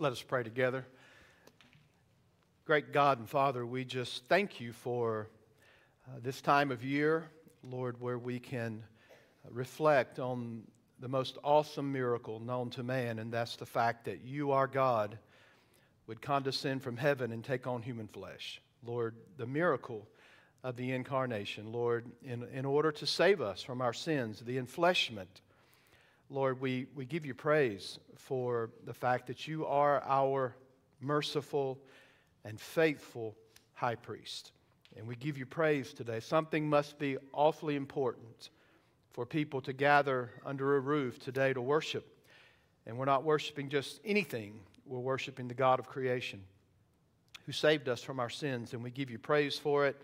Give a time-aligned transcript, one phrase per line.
[0.00, 0.86] Let us pray together.
[2.64, 5.28] Great God and Father, we just thank you for
[6.08, 7.26] uh, this time of year,
[7.62, 8.82] Lord, where we can
[9.50, 10.62] reflect on
[11.00, 15.18] the most awesome miracle known to man, and that's the fact that you, our God,
[16.06, 18.62] would condescend from heaven and take on human flesh.
[18.82, 20.08] Lord, the miracle
[20.64, 25.42] of the incarnation, Lord, in, in order to save us from our sins, the enfleshment.
[26.32, 30.54] Lord, we, we give you praise for the fact that you are our
[31.00, 31.76] merciful
[32.44, 33.34] and faithful
[33.74, 34.52] high priest.
[34.96, 36.20] And we give you praise today.
[36.20, 38.50] Something must be awfully important
[39.12, 42.06] for people to gather under a roof today to worship.
[42.86, 46.42] And we're not worshiping just anything, we're worshiping the God of creation
[47.44, 48.72] who saved us from our sins.
[48.72, 50.00] And we give you praise for it.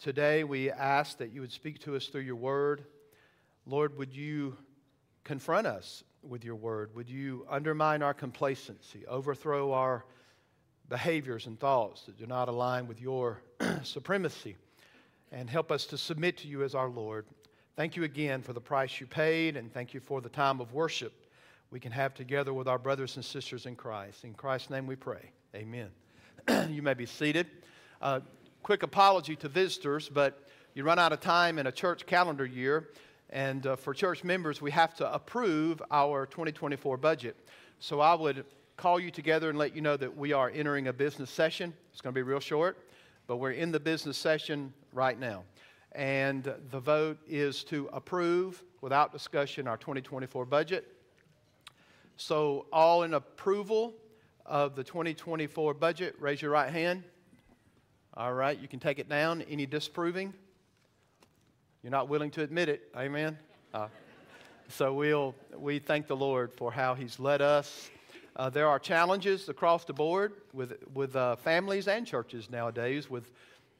[0.00, 2.84] Today, we ask that you would speak to us through your word.
[3.64, 4.56] Lord, would you
[5.24, 6.94] confront us with your word?
[6.94, 10.04] Would you undermine our complacency, overthrow our
[10.88, 13.40] behaviors and thoughts that do not align with your
[13.82, 14.56] supremacy,
[15.30, 17.26] and help us to submit to you as our Lord?
[17.76, 20.72] Thank you again for the price you paid, and thank you for the time of
[20.72, 21.12] worship
[21.70, 24.24] we can have together with our brothers and sisters in Christ.
[24.24, 25.30] In Christ's name we pray.
[25.54, 25.88] Amen.
[26.68, 27.46] you may be seated.
[28.02, 28.20] Uh,
[28.62, 32.90] quick apology to visitors, but you run out of time in a church calendar year.
[33.32, 37.34] And uh, for church members, we have to approve our 2024 budget.
[37.78, 38.44] So I would
[38.76, 41.72] call you together and let you know that we are entering a business session.
[41.92, 42.76] It's going to be real short,
[43.26, 45.44] but we're in the business session right now.
[45.92, 50.86] And the vote is to approve without discussion our 2024 budget.
[52.18, 53.94] So, all in approval
[54.44, 57.02] of the 2024 budget, raise your right hand.
[58.14, 59.40] All right, you can take it down.
[59.42, 60.34] Any disapproving?
[61.82, 62.88] You're not willing to admit it.
[62.96, 63.36] Amen.
[63.74, 63.88] Uh,
[64.68, 67.90] so we'll we thank the Lord for how He's led us.
[68.36, 73.32] Uh, there are challenges across the board with with uh, families and churches nowadays with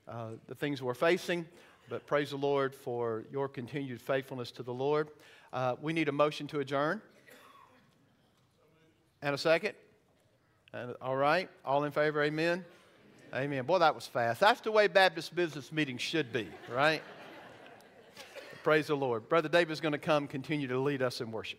[0.09, 1.47] uh, the things we're facing.
[1.89, 5.09] But praise the Lord for your continued faithfulness to the Lord.
[5.53, 7.01] Uh, we need a motion to adjourn.
[9.21, 9.75] And a second.
[10.73, 11.49] And, all right.
[11.65, 12.21] All in favor?
[12.23, 12.65] Amen.
[13.33, 13.65] Amen.
[13.65, 14.41] Boy, that was fast.
[14.41, 17.03] That's the way Baptist business meetings should be, right?
[18.63, 19.29] Praise the Lord.
[19.29, 21.59] Brother David's going to come continue to lead us in worship.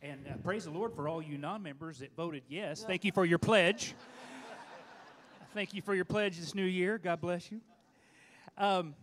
[0.00, 2.84] And uh, praise the Lord for all you non members that voted yes.
[2.84, 3.96] Thank you for your pledge.
[5.52, 6.96] Thank you for your pledge this new year.
[6.96, 7.60] God bless you.
[8.56, 8.94] Um,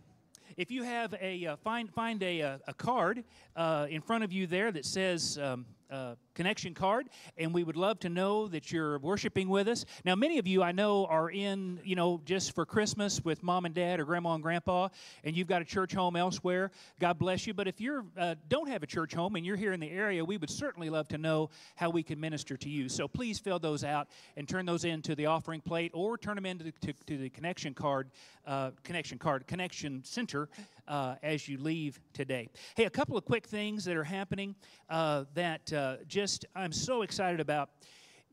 [0.56, 3.22] if you have a uh, find find a, a, a card
[3.54, 7.76] uh, in front of you there that says um, uh, connection card, and we would
[7.76, 9.84] love to know that you're worshiping with us.
[10.04, 13.64] Now, many of you I know are in, you know, just for Christmas with mom
[13.64, 14.88] and dad or grandma and grandpa,
[15.24, 16.70] and you've got a church home elsewhere.
[16.98, 17.54] God bless you.
[17.54, 20.24] But if you uh, don't have a church home and you're here in the area,
[20.24, 22.88] we would certainly love to know how we can minister to you.
[22.88, 26.46] So please fill those out and turn those into the offering plate, or turn them
[26.46, 28.10] into the, to, to the connection card,
[28.46, 30.48] uh, connection card, connection center
[30.88, 32.48] uh, as you leave today.
[32.74, 34.54] Hey, a couple of quick things that are happening
[34.88, 37.70] uh, that uh, just I'm so excited about.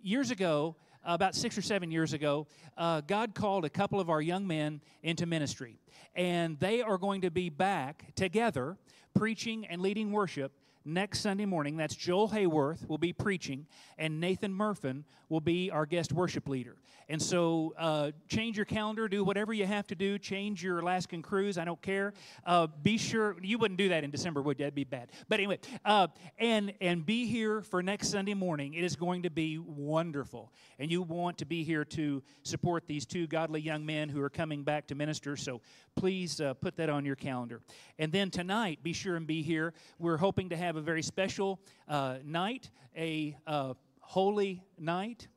[0.01, 0.75] Years ago,
[1.05, 2.45] about six or seven years ago,
[2.77, 5.79] uh, God called a couple of our young men into ministry.
[6.13, 8.77] And they are going to be back together
[9.15, 10.51] preaching and leading worship
[10.87, 11.77] next Sunday morning.
[11.77, 13.67] That's Joel Hayworth will be preaching,
[13.97, 16.77] and Nathan Murfin will be our guest worship leader.
[17.09, 21.21] And so, uh, change your calendar, do whatever you have to do, change your Alaskan
[21.21, 21.57] cruise.
[21.57, 22.13] I don't care.
[22.45, 24.65] Uh, be sure you wouldn't do that in December, would you?
[24.65, 25.11] That'd be bad.
[25.29, 26.07] But anyway, uh,
[26.37, 28.73] and and be here for next Sunday morning.
[28.73, 33.05] It is going to be wonderful, and you want to be here to support these
[33.05, 35.37] two godly young men who are coming back to minister.
[35.37, 35.61] So
[35.95, 37.61] please uh, put that on your calendar.
[37.99, 39.73] And then tonight, be sure and be here.
[39.97, 45.27] We're hoping to have a very special uh, night, a uh, holy night.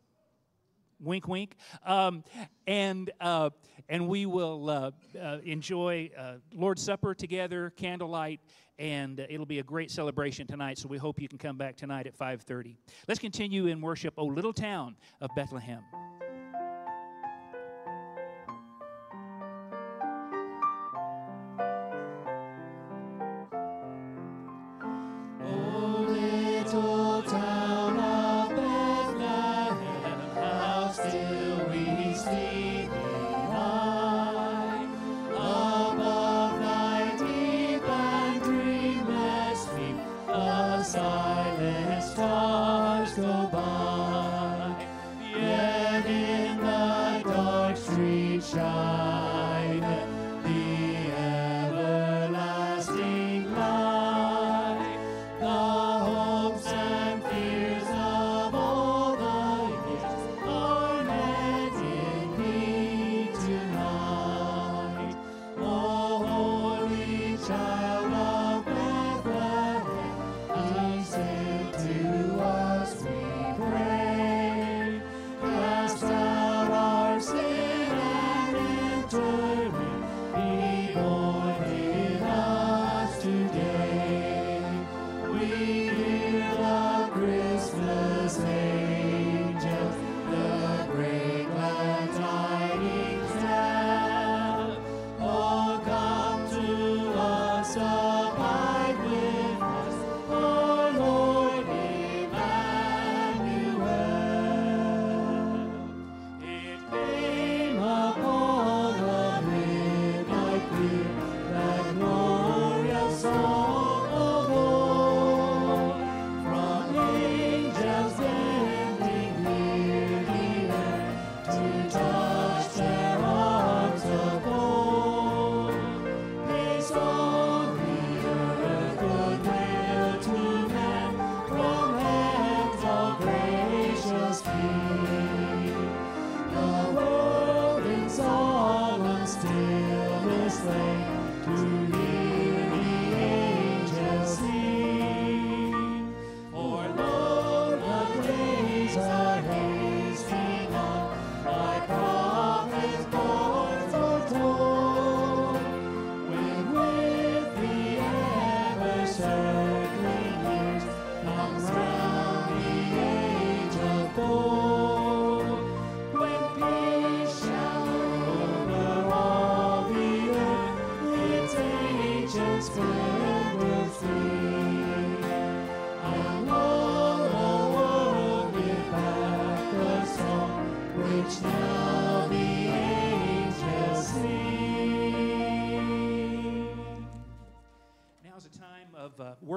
[1.03, 1.57] Wink wink.
[1.87, 2.25] Um,
[2.67, 3.51] and uh,
[3.89, 4.91] and we will uh,
[5.21, 8.41] uh, enjoy uh, lord's supper together candlelight
[8.79, 12.07] and it'll be a great celebration tonight so we hope you can come back tonight
[12.07, 12.77] at 5.30
[13.09, 15.83] let's continue in worship o little town of bethlehem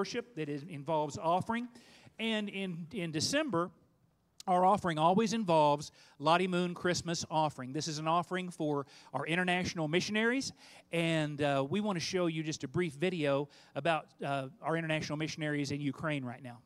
[0.03, 1.65] worship that is, involves offering.
[2.19, 3.71] And in, in December,
[4.47, 7.71] our offering always involves Lottie Moon Christmas offering.
[7.71, 10.51] This is an offering for our international missionaries,
[10.91, 15.17] and uh, we want to show you just a brief video about uh, our international
[15.17, 16.57] missionaries in Ukraine right now.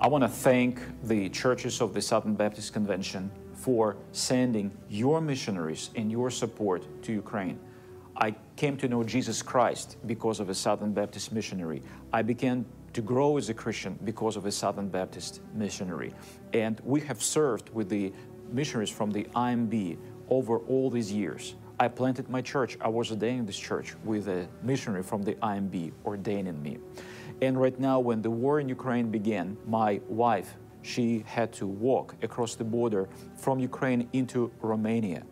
[0.00, 5.90] I want to thank the churches of the Southern Baptist Convention for sending your missionaries
[5.94, 7.60] and your support to Ukraine.
[8.16, 11.82] I came to know Jesus Christ because of a Southern Baptist missionary.
[12.12, 16.12] I began to grow as a Christian because of a Southern Baptist missionary.
[16.52, 18.12] And we have served with the
[18.50, 19.96] missionaries from the IMB
[20.28, 21.54] over all these years.
[21.80, 22.76] I planted my church.
[22.80, 26.78] I was ordained in this church with a missionary from the IMB ordaining me.
[27.40, 32.14] And right now, when the war in Ukraine began, my wife, she had to walk
[32.22, 35.24] across the border from Ukraine into Romania.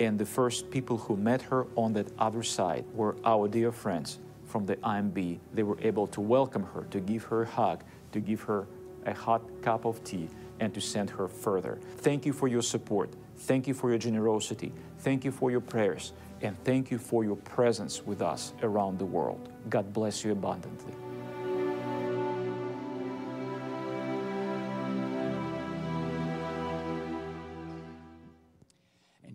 [0.00, 4.18] And the first people who met her on that other side were our dear friends
[4.46, 5.38] from the IMB.
[5.52, 8.66] They were able to welcome her, to give her a hug, to give her
[9.04, 10.28] a hot cup of tea,
[10.58, 11.78] and to send her further.
[11.98, 13.10] Thank you for your support.
[13.36, 14.72] Thank you for your generosity.
[14.98, 16.12] Thank you for your prayers.
[16.42, 19.52] And thank you for your presence with us around the world.
[19.68, 20.99] God bless you abundantly.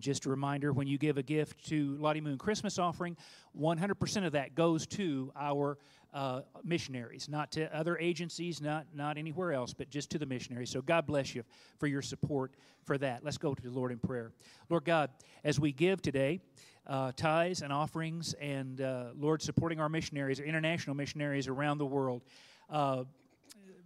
[0.06, 3.18] Just a reminder when you give a gift to Lottie Moon Christmas offering,
[3.60, 5.80] 100% of that goes to our
[6.14, 10.70] uh, missionaries, not to other agencies, not, not anywhere else, but just to the missionaries.
[10.70, 11.44] So God bless you
[11.80, 13.24] for your support for that.
[13.24, 14.32] Let's go to the Lord in prayer.
[14.70, 15.10] Lord God,
[15.44, 16.40] as we give today,
[16.86, 22.22] uh, tithes and offerings, and uh, Lord, supporting our missionaries, international missionaries around the world.
[22.70, 23.06] Uh,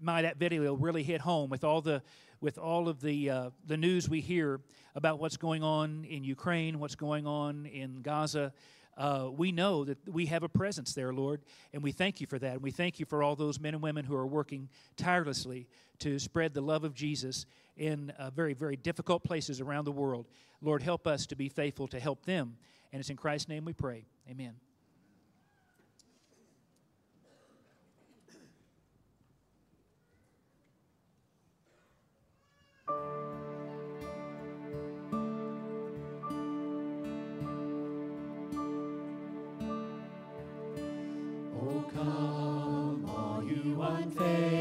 [0.02, 2.02] my that video really hit home with all the
[2.42, 4.60] with all of the uh, the news we hear
[4.96, 8.54] about what's going on in Ukraine, what's going on in Gaza.
[8.98, 11.42] Uh, we know that we have a presence there, Lord,
[11.74, 12.54] and we thank you for that.
[12.56, 14.68] And we thank you for all those men and women who are working
[14.98, 15.68] tirelessly
[16.00, 17.46] to spread the love of Jesus
[17.78, 20.28] in uh, very, very difficult places around the world.
[20.62, 22.58] Lord, help us to be faithful to help them.
[22.92, 24.06] And it's in Christ's name we pray.
[24.30, 24.69] Amen.
[43.90, 44.59] All you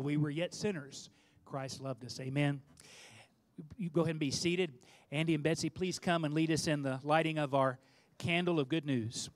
[0.00, 1.10] while we were yet sinners,
[1.44, 2.18] Christ loved us.
[2.20, 2.62] Amen.
[3.76, 4.72] You go ahead and be seated.
[5.12, 7.78] Andy and Betsy, please come and lead us in the lighting of our
[8.16, 9.28] candle of good news.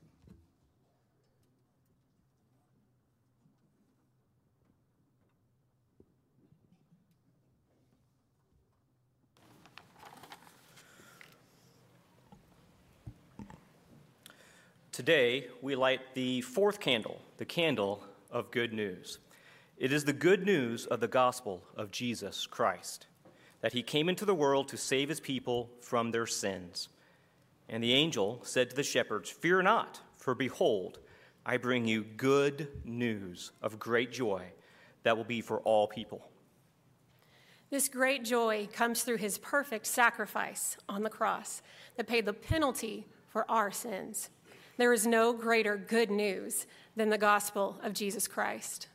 [14.93, 19.19] Today, we light the fourth candle, the candle of good news.
[19.77, 23.09] It is the good news of the gospel of Jesus Christ,
[23.61, 26.89] that he came into the world to save his people from their sins.
[27.69, 31.01] And the angel said to the shepherds, Fear not, for behold,
[31.45, 34.45] I bring you good news of great joy
[35.03, 36.25] that will be for all people.
[37.71, 41.63] This great joy comes through his perfect sacrifice on the cross
[41.97, 44.31] that paid the penalty for our sins.
[44.77, 48.87] There is no greater good news than the gospel of Jesus Christ.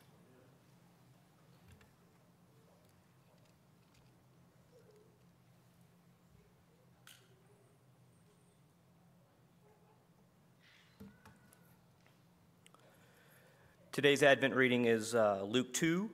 [13.91, 16.11] Today's Advent reading is uh, Luke 2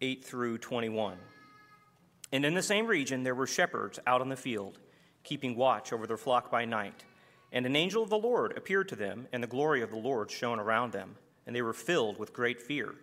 [0.00, 1.18] 8 through 21.
[2.30, 4.78] And in the same region, there were shepherds out in the field,
[5.24, 7.02] keeping watch over their flock by night.
[7.50, 10.30] And an angel of the Lord appeared to them, and the glory of the Lord
[10.30, 12.94] shone around them, and they were filled with great fear.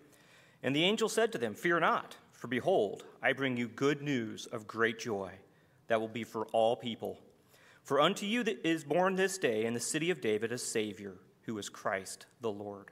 [0.63, 4.45] And the angel said to them, Fear not, for behold, I bring you good news
[4.45, 5.32] of great joy
[5.88, 7.19] that will be for all people.
[7.84, 11.58] For unto you is born this day in the city of David a Savior, who
[11.58, 12.91] is Christ the Lord.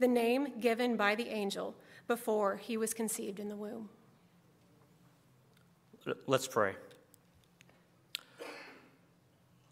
[0.00, 1.76] the name given by the angel
[2.08, 3.88] before he was conceived in the womb.
[6.26, 6.74] Let's pray.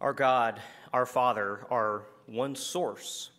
[0.00, 0.60] Our God,
[0.92, 3.30] our Father, our one source.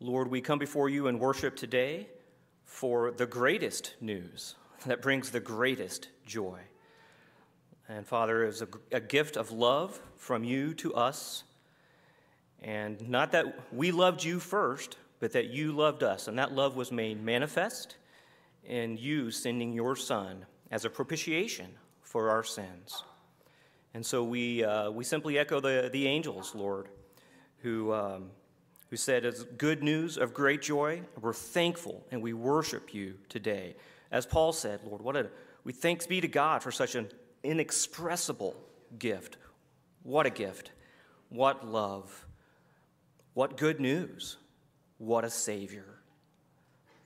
[0.00, 2.08] Lord, we come before you in worship today
[2.64, 4.54] for the greatest news
[4.86, 6.58] that brings the greatest joy.
[7.88, 11.44] And Father, it is a, a gift of love from you to us.
[12.62, 16.28] And not that we loved you first, but that you loved us.
[16.28, 17.96] And that love was made manifest
[18.64, 21.70] in you sending your Son as a propitiation
[22.02, 23.02] for our sins.
[23.94, 26.88] And so we, uh, we simply echo the, the angels, Lord,
[27.62, 28.30] who, um,
[28.90, 31.02] who said, It's good news of great joy.
[31.20, 33.76] We're thankful and we worship you today.
[34.10, 35.28] As Paul said, Lord, what a,
[35.64, 37.08] we thanks be to God for such an
[37.42, 38.56] inexpressible
[38.98, 39.36] gift.
[40.02, 40.72] What a gift.
[41.28, 42.26] What love.
[43.34, 44.36] What good news.
[44.98, 45.86] What a Savior.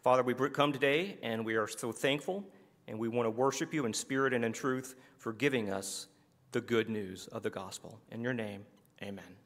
[0.02, 2.44] Father, we come today and we are so thankful
[2.88, 6.08] and we want to worship you in spirit and in truth for giving us
[6.52, 8.00] the good news of the gospel.
[8.10, 8.64] In your name,
[9.02, 9.41] amen.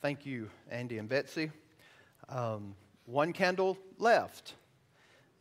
[0.00, 1.50] Thank you, Andy and Betsy.
[2.28, 4.54] Um, one candle left.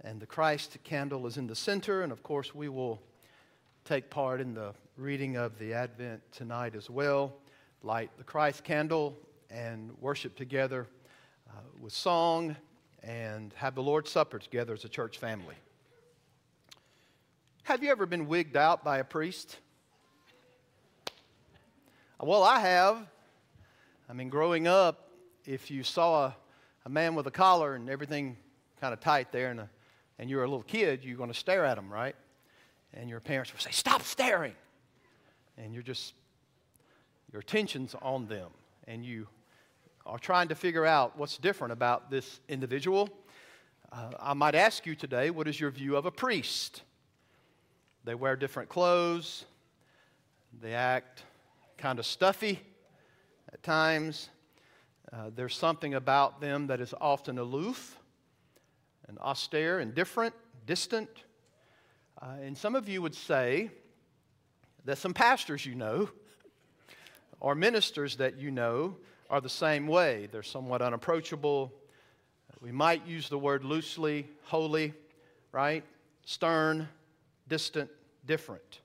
[0.04, 3.00] And the Christ candle is in the center, and of course, we will
[3.86, 7.36] take part in the reading of the Advent tonight as well.
[7.84, 9.16] Light the Christ candle
[9.52, 10.88] and worship together
[11.50, 12.56] uh, with song
[13.04, 15.56] and have the Lord's Supper together as a church family.
[17.62, 19.58] Have you ever been wigged out by a priest?
[22.20, 23.08] Well, I have.
[24.10, 25.10] I mean, growing up,
[25.46, 26.36] if you saw a,
[26.86, 28.38] a man with a collar and everything
[28.80, 29.70] kind of tight there and a
[30.20, 32.16] and you're a little kid, you're going to stare at them, right?
[32.94, 34.56] And your parents will say, Stop staring.
[35.58, 36.14] And you're just,
[37.32, 38.50] your attention's on them.
[38.88, 39.28] And you
[40.06, 43.10] are trying to figure out what's different about this individual.
[43.92, 46.84] Uh, I might ask you today, what is your view of a priest?
[48.06, 49.46] They wear different clothes,
[50.62, 51.24] they act
[51.78, 52.62] kind of stuffy
[53.58, 54.30] at times.
[55.12, 57.98] Uh, there's something about them that is often aloof
[59.08, 60.36] and austere and different,
[60.68, 61.10] distant.
[62.22, 63.72] Uh, and some of you would say
[64.86, 66.10] that some pastors you know
[67.40, 68.96] or ministers that you know
[69.30, 70.28] are the same way.
[70.32, 71.74] They're somewhat unapproachable.
[72.62, 74.94] We might use the word loosely, holy,
[75.52, 75.84] right?
[76.26, 76.88] Stern,
[77.48, 77.90] distant,
[78.26, 78.82] different.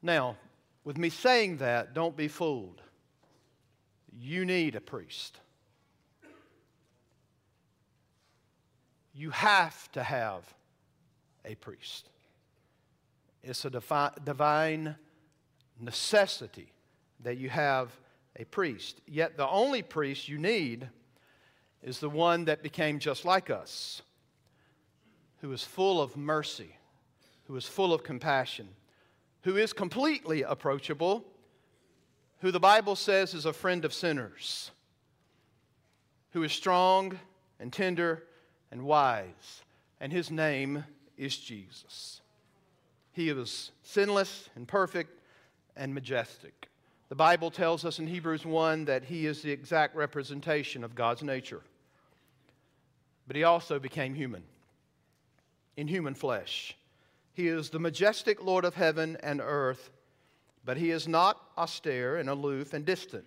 [0.00, 0.36] Now,
[0.84, 2.80] with me saying that, don't be fooled.
[4.16, 5.38] You need a priest.
[9.14, 10.44] You have to have
[11.44, 12.08] a priest.
[13.42, 14.96] It's a defi- divine
[15.80, 16.72] necessity
[17.20, 17.90] that you have
[18.36, 19.00] a priest.
[19.06, 20.88] Yet the only priest you need
[21.82, 24.02] is the one that became just like us,
[25.40, 26.76] who is full of mercy,
[27.44, 28.68] who is full of compassion,
[29.42, 31.24] who is completely approachable,
[32.40, 34.70] who the Bible says is a friend of sinners,
[36.30, 37.18] who is strong
[37.58, 38.22] and tender
[38.70, 39.62] and wise,
[40.00, 40.84] and his name
[41.16, 42.20] is Jesus.
[43.12, 45.20] He is sinless and perfect
[45.76, 46.68] and majestic.
[47.08, 51.22] The Bible tells us in Hebrews 1 that he is the exact representation of God's
[51.22, 51.62] nature.
[53.26, 54.42] But he also became human
[55.76, 56.76] in human flesh.
[57.32, 59.90] He is the majestic Lord of heaven and earth,
[60.68, 63.24] but he is not austere and aloof and distant.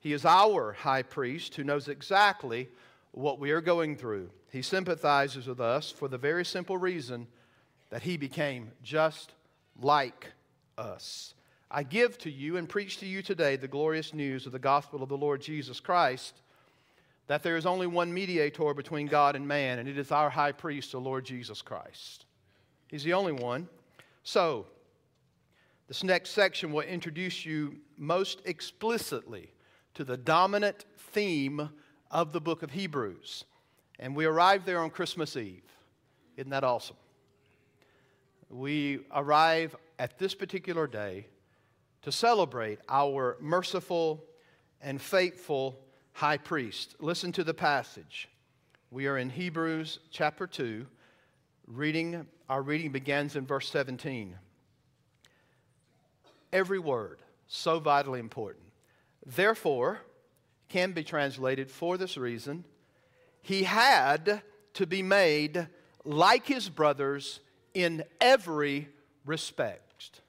[0.00, 2.68] He is our high priest who knows exactly
[3.12, 4.28] what we are going through.
[4.52, 7.26] He sympathizes with us for the very simple reason
[7.88, 9.32] that he became just
[9.80, 10.30] like
[10.76, 11.32] us.
[11.70, 15.02] I give to you and preach to you today the glorious news of the gospel
[15.02, 16.34] of the Lord Jesus Christ
[17.28, 20.52] that there is only one mediator between God and man, and it is our high
[20.52, 22.26] priest, the Lord Jesus Christ.
[22.88, 23.68] He's the only one.
[24.22, 24.66] So,
[25.88, 29.52] this next section will introduce you most explicitly
[29.94, 31.70] to the dominant theme
[32.10, 33.44] of the book of Hebrews.
[33.98, 35.62] And we arrive there on Christmas Eve.
[36.36, 36.96] Isn't that awesome?
[38.48, 41.26] We arrive at this particular day
[42.02, 44.24] to celebrate our merciful
[44.80, 45.78] and faithful
[46.12, 46.96] high priest.
[47.00, 48.28] Listen to the passage.
[48.90, 50.86] We are in Hebrews chapter 2.
[51.66, 54.36] Reading, our reading begins in verse 17.
[56.54, 58.64] Every word, so vitally important.
[59.26, 60.00] Therefore,
[60.68, 62.64] can be translated for this reason,
[63.42, 64.40] he had
[64.74, 65.66] to be made
[66.04, 67.40] like his brothers
[67.74, 68.88] in every
[69.26, 70.20] respect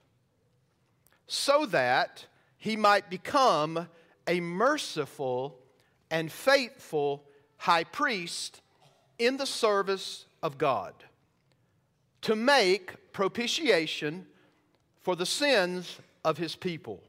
[1.27, 2.25] so that
[2.57, 3.87] he might become
[4.27, 5.59] a merciful
[6.09, 7.23] and faithful
[7.57, 8.61] high priest
[9.19, 10.93] in the service of God
[12.21, 14.25] to make propitiation
[15.01, 17.01] for the sins of his people.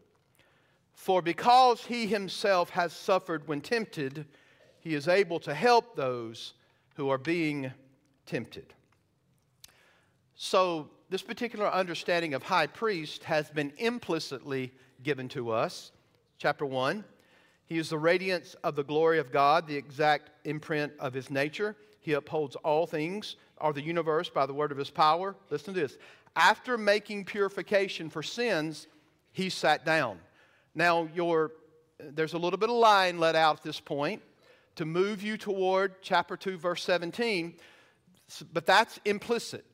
[0.92, 4.26] For because he himself has suffered when tempted,
[4.78, 6.52] he is able to help those
[6.94, 7.72] who are being
[8.26, 8.72] tempted.
[10.34, 15.92] So, this particular understanding of high priest has been implicitly given to us.
[16.38, 17.04] Chapter 1
[17.66, 21.76] He is the radiance of the glory of God, the exact imprint of his nature.
[22.00, 25.34] He upholds all things, or the universe, by the word of his power.
[25.50, 25.96] Listen to this.
[26.34, 28.88] After making purification for sins,
[29.36, 30.18] he sat down.
[30.74, 31.52] Now, your,
[32.00, 34.22] there's a little bit of line let out at this point
[34.76, 37.52] to move you toward chapter 2, verse 17,
[38.54, 39.66] but that's implicit.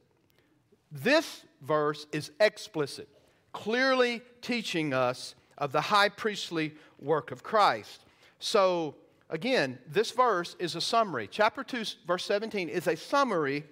[0.90, 3.08] This verse is explicit,
[3.52, 8.04] clearly teaching us of the high priestly work of Christ.
[8.40, 8.96] So,
[9.30, 11.28] again, this verse is a summary.
[11.30, 13.62] Chapter 2, verse 17 is a summary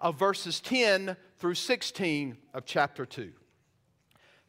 [0.00, 3.30] of verses 10 through 16 of chapter 2.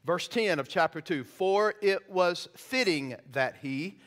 [0.06, 3.98] Verse 10 of chapter 2 For it was fitting that he,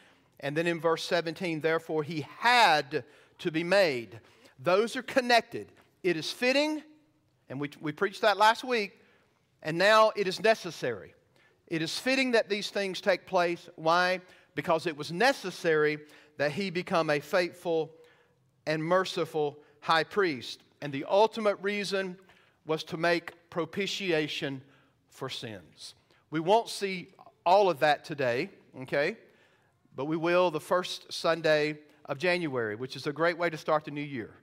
[0.41, 3.05] and then in verse 17, therefore he had
[3.39, 4.21] to be made.
[4.59, 5.73] Those are connected.
[6.03, 6.83] It is fitting
[7.49, 9.01] and we, we preached that last week,
[9.63, 11.15] and now it is necessary.
[11.67, 13.69] It is fitting that these things take place.
[13.77, 14.21] Why?
[14.55, 15.99] Because it was necessary
[16.37, 17.93] that he become a faithful
[18.67, 20.63] and merciful high priest.
[20.81, 22.17] And the ultimate reason
[22.67, 24.63] was to make propitiation
[25.15, 25.95] for sins.
[26.31, 27.09] We won't see
[27.47, 28.51] all of that today,
[28.83, 29.17] okay?
[29.97, 33.85] But we will the first Sunday of January, which is a great way to start
[33.85, 34.35] the new year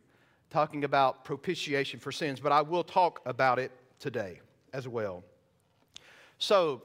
[0.51, 4.41] talking about propitiation for sins, but I will talk about it today
[4.73, 5.23] as well.
[6.37, 6.83] So,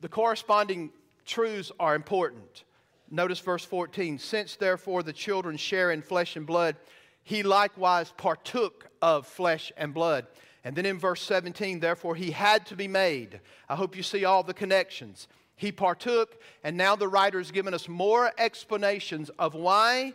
[0.00, 0.90] the corresponding
[1.24, 2.64] truths are important.
[3.10, 6.76] Notice verse 14 Since therefore the children share in flesh and blood,
[7.22, 10.26] he likewise partook of flesh and blood.
[10.64, 13.40] And then in verse 17, therefore he had to be made.
[13.68, 15.28] I hope you see all the connections.
[15.56, 20.14] He partook, and now the writer has given us more explanations of why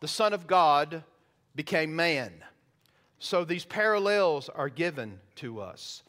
[0.00, 1.04] the Son of God
[1.54, 2.32] became man.
[3.18, 6.02] So these parallels are given to us.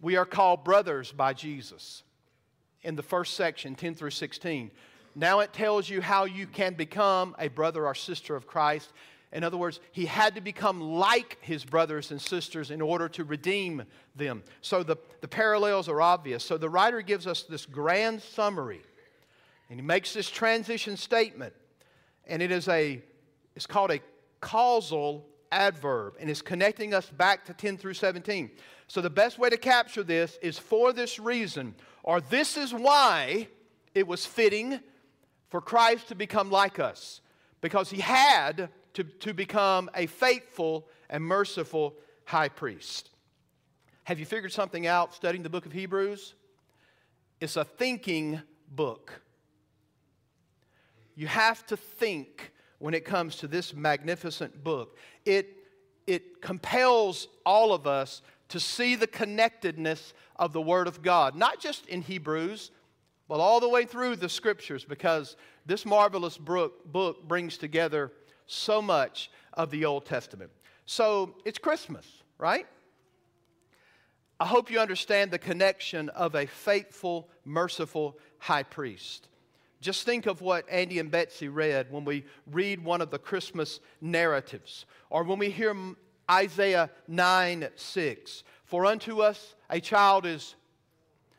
[0.00, 2.02] We are called brothers by Jesus
[2.82, 4.70] in the first section, 10 through 16.
[5.14, 8.92] Now it tells you how you can become a brother or sister of Christ.
[9.32, 13.22] In other words, he had to become like his brothers and sisters in order to
[13.22, 13.84] redeem
[14.16, 14.42] them.
[14.60, 16.44] So the, the parallels are obvious.
[16.44, 18.82] So the writer gives us this grand summary,
[19.68, 21.54] and he makes this transition statement,
[22.26, 23.00] and it is a,
[23.54, 24.00] it's called a
[24.40, 28.50] causal adverb, and it's connecting us back to 10 through 17.
[28.88, 33.46] So the best way to capture this is for this reason, or this is why
[33.94, 34.80] it was fitting
[35.48, 37.20] for Christ to become like us,
[37.60, 43.10] because he had to, to become a faithful and merciful high priest.
[44.04, 46.34] Have you figured something out studying the book of Hebrews?
[47.40, 49.22] It's a thinking book.
[51.14, 54.96] You have to think when it comes to this magnificent book.
[55.24, 55.56] It,
[56.06, 61.60] it compels all of us to see the connectedness of the Word of God, not
[61.60, 62.70] just in Hebrews,
[63.28, 68.10] but all the way through the Scriptures, because this marvelous book, book brings together
[68.50, 70.50] so much of the Old Testament.
[70.86, 72.06] So it's Christmas,
[72.38, 72.66] right?
[74.38, 79.28] I hope you understand the connection of a faithful, merciful high priest.
[79.80, 83.80] Just think of what Andy and Betsy read when we read one of the Christmas
[84.00, 85.74] narratives, or when we hear
[86.30, 88.44] Isaiah 9 6.
[88.64, 90.54] For unto us a child is,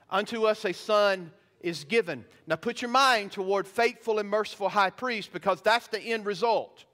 [0.09, 2.25] unto us a son is given.
[2.47, 6.85] Now put your mind toward faithful and merciful high priest because that's the end result.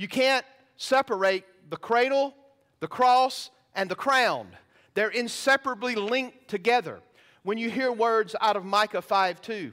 [0.00, 0.46] You can't
[0.78, 2.34] separate the cradle,
[2.80, 4.48] the cross, and the crown.
[4.94, 7.00] They're inseparably linked together.
[7.42, 9.70] When you hear words out of Micah 5 2,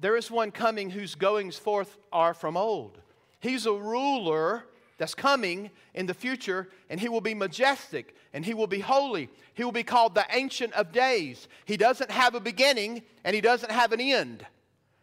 [0.00, 2.98] there is one coming whose goings forth are from old.
[3.38, 4.64] He's a ruler
[4.98, 9.28] that's coming in the future, and he will be majestic and he will be holy.
[9.54, 11.46] He will be called the Ancient of Days.
[11.66, 14.44] He doesn't have a beginning and he doesn't have an end.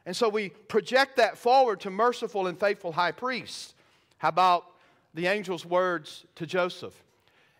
[0.06, 3.73] And so we project that forward to merciful and faithful high priests.
[4.23, 4.63] How about
[5.13, 6.93] the angel's words to Joseph?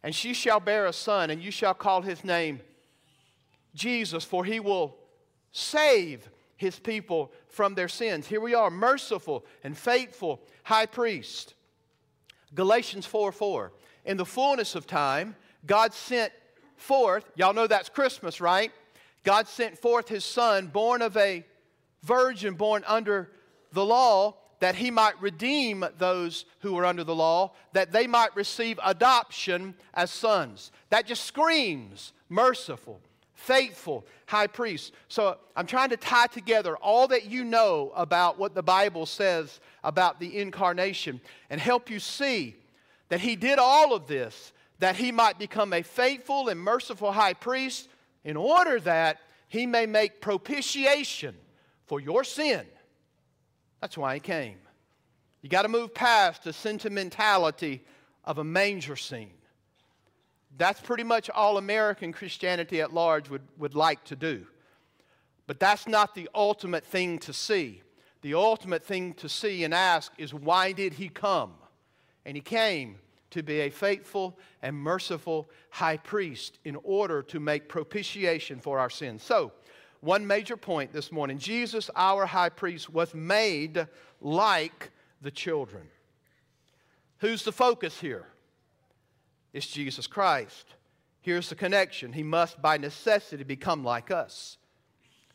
[0.02, 2.62] And she shall bear a son, and you shall call his name
[3.76, 4.96] Jesus, for he will
[5.52, 8.28] save his people from their sins.
[8.28, 11.54] Here we are, merciful and faithful high priest.
[12.56, 13.74] Galatians 4 4.
[14.06, 16.32] In the fullness of time, God sent
[16.78, 18.72] forth, y'all know that's Christmas, right?
[19.26, 21.44] God sent forth his son, born of a
[22.04, 23.32] virgin, born under
[23.74, 28.34] the law, that he might redeem those who were under the law, that they might
[28.34, 30.72] receive adoption as sons.
[30.90, 33.02] That just screams merciful,
[33.34, 34.94] faithful high priest.
[35.10, 39.60] So I'm trying to tie together all that you know about what the Bible says
[39.84, 42.56] about the incarnation and help you see
[43.10, 47.34] that he did all of this that he might become a faithful and merciful high
[47.34, 47.90] priest
[48.24, 51.36] in order that he may make propitiation
[51.86, 52.66] for your sin
[53.84, 54.56] that's why he came.
[55.42, 57.84] You got to move past the sentimentality
[58.24, 59.34] of a manger scene.
[60.58, 64.48] That's pretty much all American Christianity at large would, would like to do.
[65.48, 67.82] But that's not the ultimate thing to see.
[68.22, 71.52] The ultimate thing to see and ask is why did he come?
[72.24, 73.00] And he came
[73.32, 78.90] to be a faithful and merciful high priest in order to make propitiation for our
[78.90, 79.24] sins.
[79.24, 79.52] So,
[80.04, 83.88] one major point this morning Jesus, our high priest, was made
[84.20, 85.84] like the children.
[87.20, 88.28] Who's the focus here?
[89.54, 90.68] It's Jesus Christ.
[91.22, 92.12] Here's the connection.
[92.12, 94.58] He must, by necessity, become like us.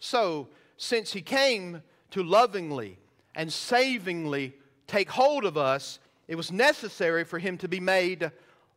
[0.01, 2.99] So, since He came to lovingly
[3.35, 4.53] and savingly
[4.87, 8.31] take hold of us, it was necessary for Him to be made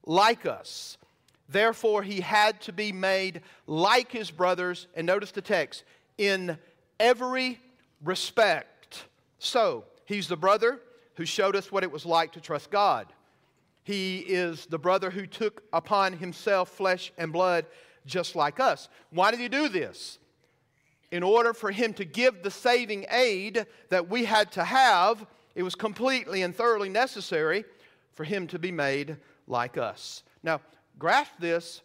[0.06, 0.98] like us.
[1.52, 5.84] Therefore, he had to be made like his brothers, and notice the text,
[6.18, 6.58] in
[7.00, 7.60] every
[8.04, 9.06] respect.
[9.40, 10.80] So, he's the brother
[11.16, 13.08] who showed us what it was like to trust God.
[13.84, 17.66] He is the brother who took upon himself flesh and blood
[18.06, 18.88] just like us.
[19.10, 20.20] Why did he do this?
[21.12, 25.64] In order for him to give the saving aid that we had to have, it
[25.64, 27.66] was completely and thoroughly necessary
[28.14, 30.24] for him to be made like us.
[30.44, 30.62] Now,
[30.98, 31.82] grasp this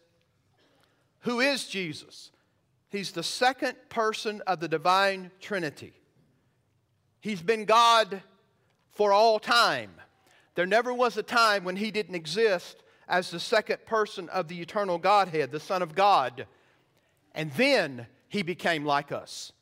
[1.21, 2.31] who is Jesus?
[2.89, 5.93] He's the second person of the divine Trinity.
[7.21, 8.23] He's been God
[8.93, 9.91] for all time.
[10.55, 14.61] There never was a time when he didn't exist as the second person of the
[14.61, 16.47] eternal Godhead, the Son of God.
[17.35, 19.53] And then he became like us.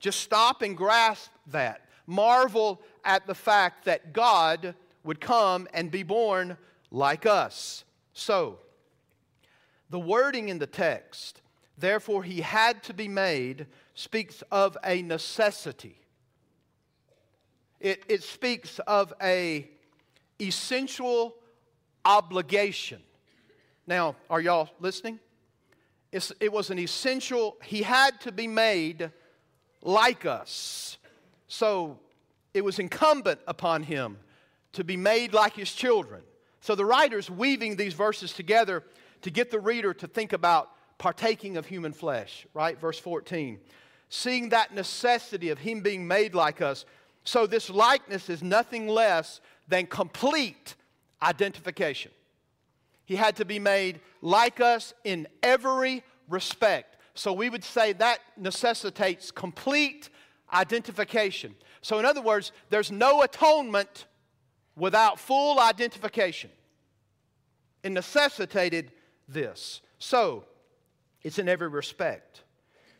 [0.00, 1.82] Just stop and grasp that.
[2.06, 6.56] Marvel at the fact that God would come and be born
[6.90, 7.84] like us.
[8.18, 8.58] So,
[9.90, 11.40] the wording in the text,
[11.78, 16.00] therefore he had to be made, speaks of a necessity.
[17.78, 19.70] It, it speaks of a
[20.40, 21.36] essential
[22.04, 23.00] obligation.
[23.86, 25.20] Now, are y'all listening?
[26.10, 29.12] It's, it was an essential, he had to be made
[29.80, 30.98] like us.
[31.46, 32.00] So
[32.52, 34.18] it was incumbent upon him
[34.72, 36.22] to be made like his children.
[36.68, 38.84] So the writer's weaving these verses together
[39.22, 42.78] to get the reader to think about partaking of human flesh, right?
[42.78, 43.58] Verse 14.
[44.10, 46.84] Seeing that necessity of him being made like us.
[47.24, 50.74] So this likeness is nothing less than complete
[51.22, 52.12] identification.
[53.06, 56.98] He had to be made like us in every respect.
[57.14, 60.10] So we would say that necessitates complete
[60.52, 61.54] identification.
[61.80, 64.04] So, in other words, there's no atonement
[64.76, 66.50] without full identification.
[67.82, 68.92] It necessitated
[69.28, 69.80] this.
[69.98, 70.44] So,
[71.22, 72.42] it's in every respect.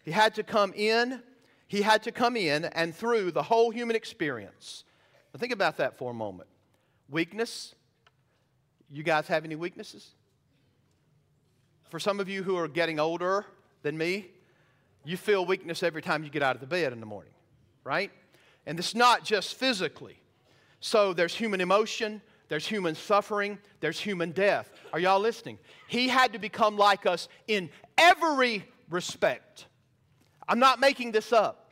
[0.05, 1.23] He had to come in,
[1.67, 4.85] he had to come in and through the whole human experience.
[5.33, 6.49] Now, think about that for a moment.
[7.11, 7.75] Weakness.
[8.91, 10.15] You guys have any weaknesses?
[11.91, 13.45] For some of you who are getting older
[13.83, 14.29] than me,
[15.05, 17.33] you feel weakness every time you get out of the bed in the morning,
[17.85, 18.11] right?
[18.67, 20.21] And it's not just physically.
[20.81, 24.71] So there's human emotion, there's human suffering, there's human death.
[24.93, 25.59] Are y'all listening?
[25.87, 29.67] He had to become like us in every respect.
[30.49, 31.71] I'm not making this up.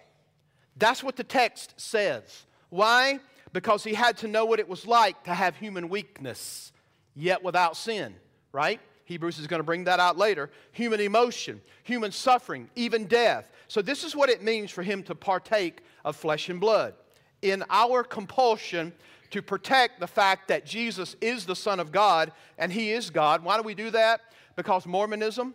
[0.77, 2.45] That's what the text says.
[2.69, 3.21] Why?
[3.53, 6.73] Because he had to know what it was like to have human weakness,
[7.15, 8.15] yet without sin,
[8.53, 8.81] right?
[9.07, 10.51] Hebrews is going to bring that out later.
[10.73, 13.51] Human emotion, human suffering, even death.
[13.69, 16.95] So, this is what it means for him to partake of flesh and blood.
[17.41, 18.93] In our compulsion
[19.37, 23.45] to protect the fact that Jesus is the Son of God and He is God.
[23.45, 24.23] Why do we do that?
[24.57, 25.55] Because Mormonism,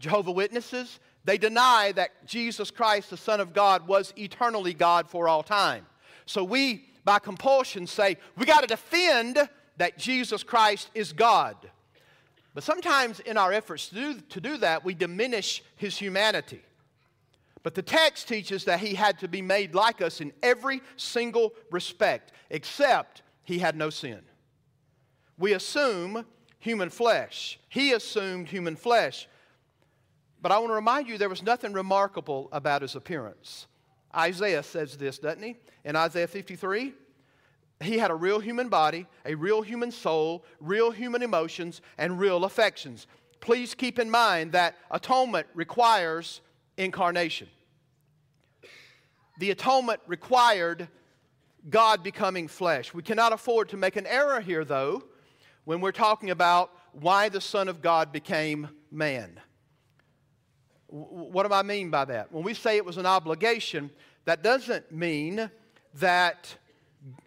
[0.00, 5.28] Jehovah Witnesses, they deny that Jesus Christ, the Son of God, was eternally God for
[5.28, 5.86] all time.
[6.26, 11.54] So we, by compulsion, say we got to defend that Jesus Christ is God.
[12.52, 16.62] But sometimes in our efforts to do, to do that, we diminish his humanity.
[17.62, 21.54] But the text teaches that he had to be made like us in every single
[21.70, 24.20] respect, except he had no sin.
[25.38, 26.24] We assume
[26.58, 27.58] human flesh.
[27.68, 29.28] He assumed human flesh.
[30.40, 33.66] But I want to remind you there was nothing remarkable about his appearance.
[34.14, 35.56] Isaiah says this, doesn't he?
[35.84, 36.92] In Isaiah 53,
[37.80, 42.44] he had a real human body, a real human soul, real human emotions, and real
[42.44, 43.06] affections.
[43.40, 46.40] Please keep in mind that atonement requires
[46.76, 47.48] incarnation.
[49.38, 50.88] The atonement required
[51.68, 52.92] God becoming flesh.
[52.92, 55.04] We cannot afford to make an error here, though,
[55.64, 59.40] when we're talking about why the Son of God became man.
[60.88, 62.32] What do I mean by that?
[62.32, 63.90] When we say it was an obligation,
[64.24, 65.50] that doesn't mean
[65.94, 66.54] that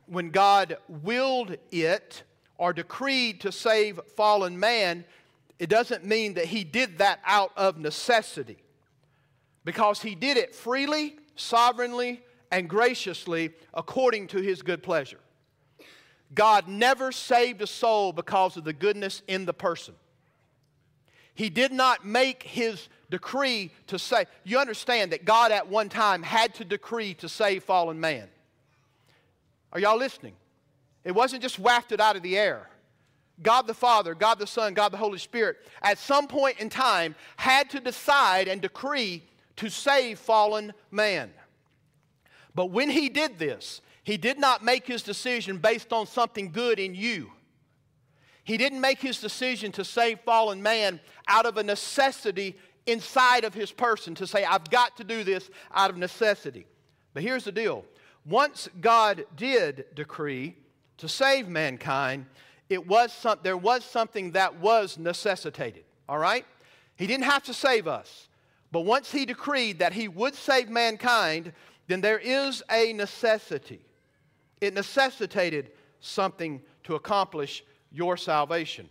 [0.06, 2.24] when God willed it
[2.58, 5.06] or decreed to save fallen man,
[5.58, 8.58] it doesn't mean that he did that out of necessity.
[9.66, 15.20] Because he did it freely, sovereignly, and graciously according to his good pleasure.
[16.34, 19.96] God never saved a soul because of the goodness in the person.
[21.34, 26.24] He did not make his decree to say, you understand that God at one time
[26.24, 28.28] had to decree to save fallen man.
[29.74, 30.34] Are y'all listening?
[31.04, 32.70] It wasn't just wafted out of the air.
[33.44, 37.16] God the Father, God the Son, God the Holy Spirit, at some point in time
[37.36, 39.24] had to decide and decree
[39.58, 41.32] to save fallen man.
[42.54, 46.80] But when he did this, he did not make his decision based on something good
[46.80, 47.32] in you.
[48.44, 53.54] He didn't make his decision to save fallen man out of a necessity inside of
[53.54, 56.68] his person to say, I've got to do this out of necessity.
[57.14, 57.84] But here's the deal
[58.26, 60.56] once God did decree
[60.98, 62.26] to save mankind,
[62.70, 65.84] it was some, there was something that was necessitated.
[66.08, 66.46] All right?
[66.96, 68.30] He didn't have to save us.
[68.76, 71.54] But once he decreed that he would save mankind,
[71.88, 73.80] then there is a necessity.
[74.60, 75.72] It necessitated
[76.02, 78.90] something to accomplish your salvation.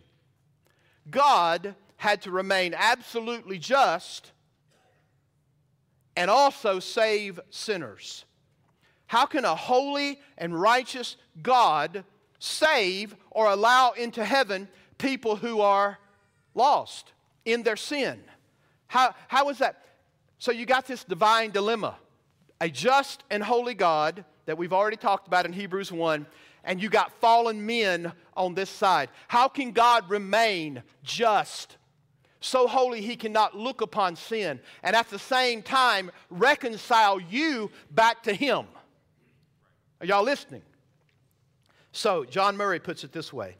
[1.11, 4.31] God had to remain absolutely just
[6.15, 8.25] and also save sinners.
[9.05, 12.03] How can a holy and righteous God
[12.39, 14.67] save or allow into heaven
[14.97, 15.99] people who are
[16.55, 17.11] lost
[17.45, 18.19] in their sin.
[18.87, 19.83] How, how is that?
[20.37, 21.95] So you got this divine dilemma
[22.61, 26.25] a just and holy God that we've already talked about in Hebrews 1,
[26.63, 29.09] and you got fallen men on this side.
[29.27, 31.77] How can God remain just?
[32.39, 38.23] So holy he cannot look upon sin, and at the same time reconcile you back
[38.23, 38.67] to him.
[39.99, 40.61] Are y'all listening?
[41.91, 43.55] So, John Murray puts it this way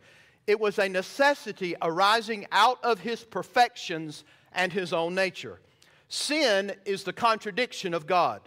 [0.45, 4.23] it was a necessity arising out of his perfections
[4.56, 5.60] and his own nature.
[6.08, 8.41] Sin is the contradiction of God,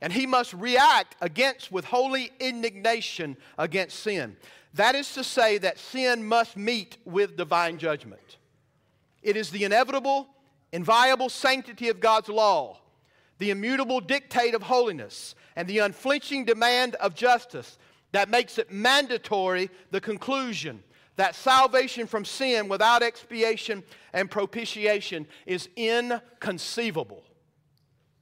[0.00, 4.36] and he must react against with holy indignation against sin.
[4.74, 8.36] That is to say, that sin must meet with divine judgment.
[9.22, 10.28] It is the inevitable,
[10.72, 12.78] inviolable sanctity of God's law,
[13.38, 17.78] the immutable dictate of holiness, and the unflinching demand of justice
[18.12, 20.82] that makes it mandatory the conclusion
[21.18, 27.24] that salvation from sin without expiation and propitiation is inconceivable.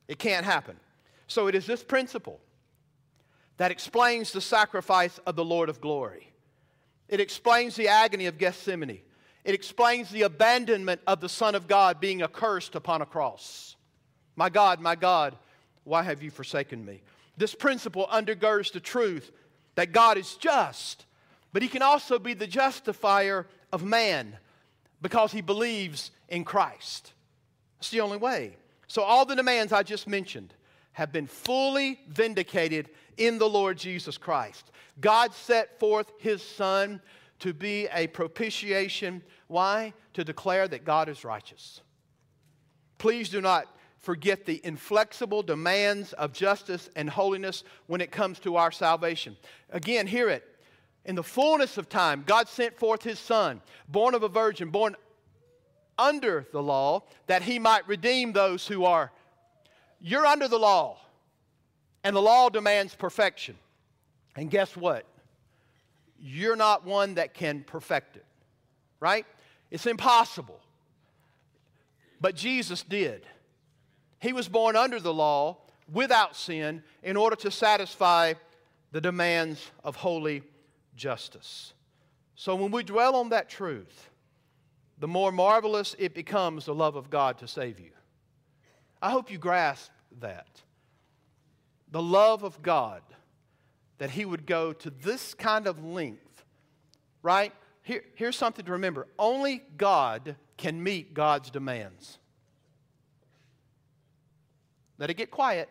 [0.08, 0.76] It can't happen.
[1.26, 2.40] So it is this principle
[3.58, 6.32] that explains the sacrifice of the Lord of glory.
[7.08, 9.02] It explains the agony of Gethsemane.
[9.44, 13.76] It explains the abandonment of the Son of God being accursed upon a cross.
[14.36, 15.36] My God, my God,
[15.84, 17.02] why have you forsaken me?
[17.36, 19.30] This principle undergirds the truth
[19.74, 21.05] that God is just
[21.56, 24.36] but he can also be the justifier of man
[25.00, 27.14] because he believes in Christ.
[27.78, 28.58] That's the only way.
[28.88, 30.52] So, all the demands I just mentioned
[30.92, 34.70] have been fully vindicated in the Lord Jesus Christ.
[35.00, 37.00] God set forth his Son
[37.38, 39.22] to be a propitiation.
[39.46, 39.94] Why?
[40.12, 41.80] To declare that God is righteous.
[42.98, 43.66] Please do not
[43.98, 49.38] forget the inflexible demands of justice and holiness when it comes to our salvation.
[49.70, 50.52] Again, hear it
[51.06, 54.96] in the fullness of time, God sent forth his Son, born of a virgin, born
[55.96, 59.12] under the law, that he might redeem those who are.
[60.00, 60.98] You're under the law,
[62.02, 63.56] and the law demands perfection.
[64.34, 65.06] And guess what?
[66.20, 68.26] You're not one that can perfect it,
[68.98, 69.24] right?
[69.70, 70.60] It's impossible.
[72.20, 73.24] But Jesus did.
[74.18, 75.58] He was born under the law
[75.92, 78.34] without sin in order to satisfy
[78.90, 80.42] the demands of holy
[80.96, 81.72] justice.
[82.34, 84.10] So when we dwell on that truth,
[84.98, 87.90] the more marvelous it becomes the love of God to save you.
[89.00, 89.90] I hope you grasp
[90.20, 90.62] that.
[91.90, 93.02] The love of God,
[93.98, 96.44] that He would go to this kind of length,
[97.22, 97.52] right?
[97.82, 102.18] Here, here's something to remember only God can meet God's demands.
[104.98, 105.68] Let it get quiet.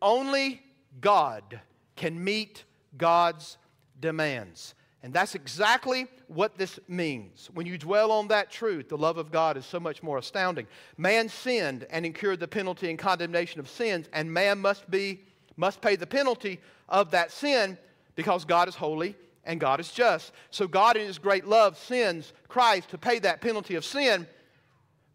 [0.00, 0.62] Only
[1.00, 1.60] God
[1.96, 2.64] can meet
[2.96, 3.58] God's
[4.00, 4.74] demands.
[5.02, 7.48] And that's exactly what this means.
[7.54, 10.66] When you dwell on that truth, the love of God is so much more astounding.
[10.96, 15.20] Man sinned and incurred the penalty and condemnation of sins, and man must be
[15.56, 17.76] must pay the penalty of that sin
[18.14, 20.32] because God is holy and God is just.
[20.50, 24.26] So God in his great love sends Christ to pay that penalty of sin.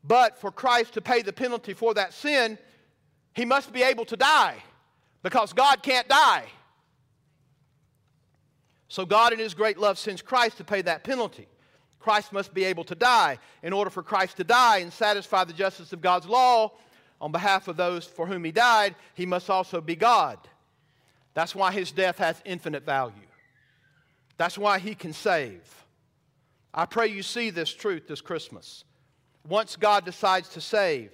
[0.03, 2.57] But for Christ to pay the penalty for that sin,
[3.33, 4.57] he must be able to die
[5.21, 6.45] because God can't die.
[8.93, 11.47] So God, in His great love, sends Christ to pay that penalty.
[11.99, 13.39] Christ must be able to die.
[13.63, 16.73] In order for Christ to die and satisfy the justice of God's law
[17.19, 20.37] on behalf of those for whom He died, He must also be God.
[21.33, 23.15] That's why His death has infinite value.
[24.37, 25.63] That's why He can save.
[26.71, 28.83] I pray you see this truth this Christmas.
[29.49, 31.09] Once God decides to save,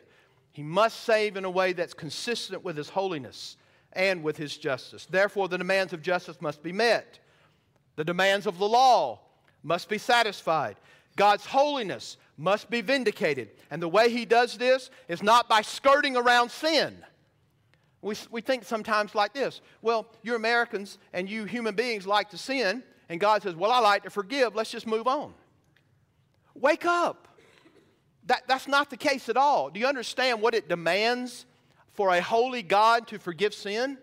[0.51, 3.55] He must save in a way that's consistent with His holiness
[3.93, 5.05] and with His justice.
[5.05, 7.19] Therefore, the demands of justice must be met.
[7.99, 9.19] The demands of the law
[9.61, 10.77] must be satisfied.
[11.17, 13.49] God's holiness must be vindicated.
[13.69, 16.95] And the way he does this is not by skirting around sin.
[18.01, 22.37] We, we think sometimes like this well, you Americans and you human beings like to
[22.37, 25.33] sin, and God says, well, I like to forgive, let's just move on.
[26.55, 27.27] Wake up.
[28.27, 29.69] That, that's not the case at all.
[29.69, 31.45] Do you understand what it demands
[31.95, 33.97] for a holy God to forgive sin?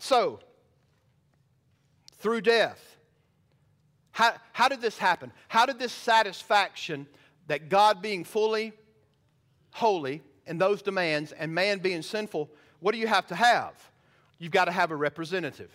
[0.00, 0.40] So,
[2.18, 2.96] through death.
[4.12, 5.32] How, how did this happen?
[5.48, 7.06] How did this satisfaction
[7.48, 8.72] that God being fully
[9.76, 12.50] holy and those demands and man being sinful,
[12.80, 13.74] what do you have to have?
[14.38, 15.70] You've got to have a representative.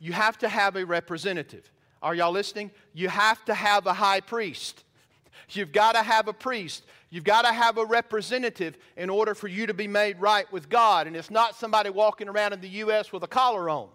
[0.00, 1.70] You have to have a representative.
[2.02, 2.70] Are y'all listening?
[2.94, 4.82] You have to have a high priest.
[5.50, 6.84] You've got to have a priest.
[7.10, 10.68] You've got to have a representative in order for you to be made right with
[10.68, 11.06] God.
[11.06, 13.12] And it's not somebody walking around in the U.S.
[13.12, 13.88] with a collar on.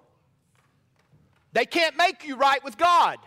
[1.56, 3.18] They can't make you right with God.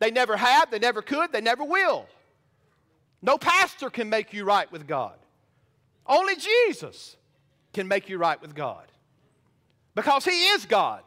[0.00, 2.06] They never have, they never could, they never will.
[3.22, 5.14] No pastor can make you right with God.
[6.04, 7.16] Only Jesus
[7.72, 8.84] can make you right with God
[9.94, 11.04] because He is God.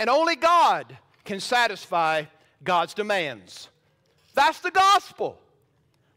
[0.00, 2.24] And only God can satisfy
[2.64, 3.68] God's demands.
[4.34, 5.38] That's the gospel.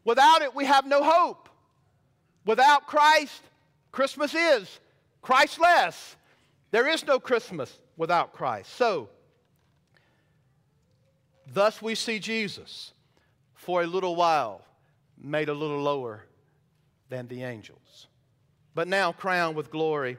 [0.04, 1.48] Without it, we have no hope.
[2.44, 3.42] Without Christ,
[3.92, 4.80] Christmas is
[5.22, 6.16] Christless.
[6.72, 8.74] There is no Christmas without Christ.
[8.76, 9.10] So,
[11.52, 12.92] thus we see Jesus
[13.54, 14.62] for a little while
[15.20, 16.24] made a little lower
[17.10, 18.06] than the angels,
[18.74, 20.16] but now crowned with glory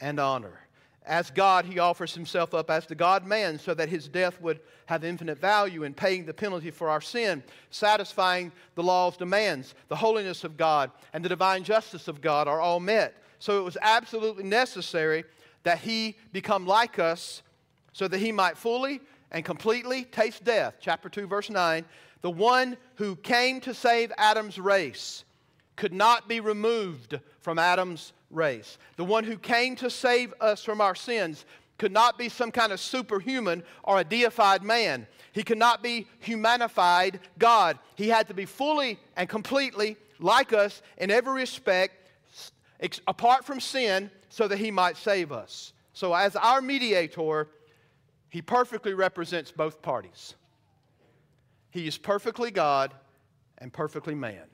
[0.00, 0.60] and honor.
[1.04, 4.60] As God, he offers himself up as the God man so that his death would
[4.86, 9.74] have infinite value in paying the penalty for our sin, satisfying the law's demands.
[9.88, 13.14] The holiness of God and the divine justice of God are all met.
[13.38, 15.24] So it was absolutely necessary
[15.68, 17.42] that he become like us
[17.92, 20.76] so that he might fully and completely taste death.
[20.80, 21.84] Chapter 2, verse 9.
[22.22, 25.24] The one who came to save Adam's race
[25.76, 28.78] could not be removed from Adam's race.
[28.96, 31.44] The one who came to save us from our sins
[31.76, 35.06] could not be some kind of superhuman or a deified man.
[35.32, 37.78] He could not be humanified God.
[37.94, 42.10] He had to be fully and completely like us in every respect,
[43.06, 45.72] apart from sin, so that he might save us.
[45.92, 47.48] So, as our mediator,
[48.28, 50.34] he perfectly represents both parties.
[51.70, 52.94] He is perfectly God
[53.58, 54.44] and perfectly man.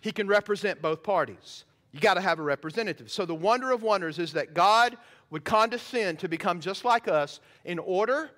[0.00, 1.64] He can represent both parties.
[1.92, 3.10] You got to have a representative.
[3.10, 4.96] So the wonder of wonders is that God
[5.30, 8.30] would condescend to become just like us in order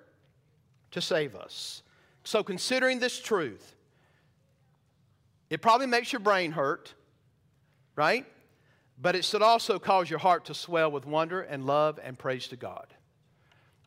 [0.91, 1.83] to save us.
[2.23, 3.75] So considering this truth,
[5.49, 6.93] it probably makes your brain hurt,
[7.95, 8.25] right?
[9.01, 12.47] But it should also cause your heart to swell with wonder and love and praise
[12.49, 12.87] to God.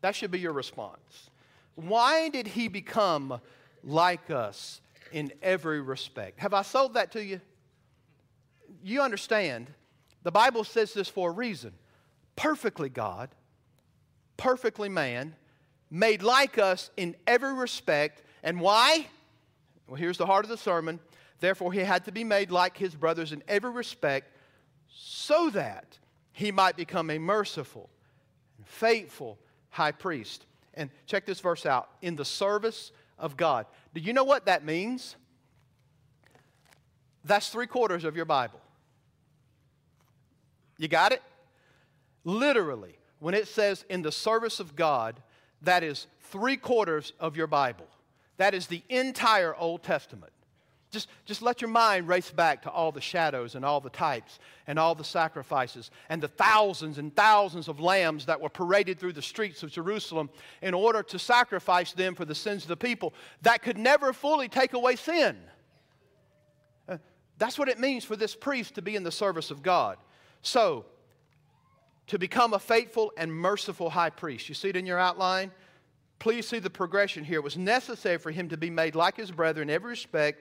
[0.02, 1.30] That should be your response.
[1.74, 3.40] Why did he become
[3.82, 4.80] like us
[5.12, 6.40] in every respect?
[6.40, 7.40] Have I sold that to you?
[8.82, 9.72] you understand,
[10.22, 11.72] the Bible says this for a reason.
[12.36, 13.30] Perfectly God,
[14.36, 15.34] perfectly man,
[15.90, 18.22] made like us in every respect.
[18.42, 19.06] And why?
[19.86, 21.00] Well, here's the heart of the sermon.
[21.40, 24.32] Therefore, he had to be made like his brothers in every respect
[24.88, 25.98] so that
[26.32, 27.90] he might become a merciful
[28.58, 29.38] and faithful
[29.70, 30.46] high priest.
[30.74, 33.66] And check this verse out in the service of God.
[33.94, 35.16] Do you know what that means?
[37.24, 38.60] That's three quarters of your Bible.
[40.78, 41.22] You got it?
[42.24, 45.20] Literally, when it says in the service of God,
[45.62, 47.86] that is three quarters of your Bible.
[48.36, 50.32] That is the entire Old Testament.
[50.96, 54.38] Just, just let your mind race back to all the shadows and all the types
[54.66, 59.12] and all the sacrifices and the thousands and thousands of lambs that were paraded through
[59.12, 60.30] the streets of Jerusalem
[60.62, 64.48] in order to sacrifice them for the sins of the people that could never fully
[64.48, 65.36] take away sin.
[66.88, 66.96] Uh,
[67.36, 69.98] that's what it means for this priest to be in the service of God.
[70.40, 70.86] So,
[72.06, 75.50] to become a faithful and merciful high priest, you see it in your outline?
[76.20, 77.40] Please see the progression here.
[77.40, 80.40] It was necessary for him to be made like his brethren in every respect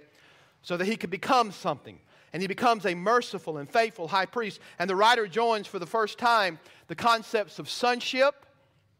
[0.65, 1.99] so that he could become something.
[2.33, 4.59] And he becomes a merciful and faithful high priest.
[4.79, 8.45] And the writer joins for the first time the concepts of sonship,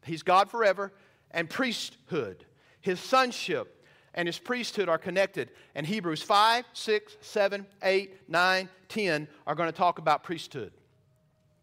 [0.04, 0.92] he's God forever,
[1.32, 2.46] and priesthood.
[2.80, 5.50] His sonship and his priesthood are connected.
[5.74, 10.72] And Hebrews 5, 6, 7, 8, 9, 10 are going to talk about priesthood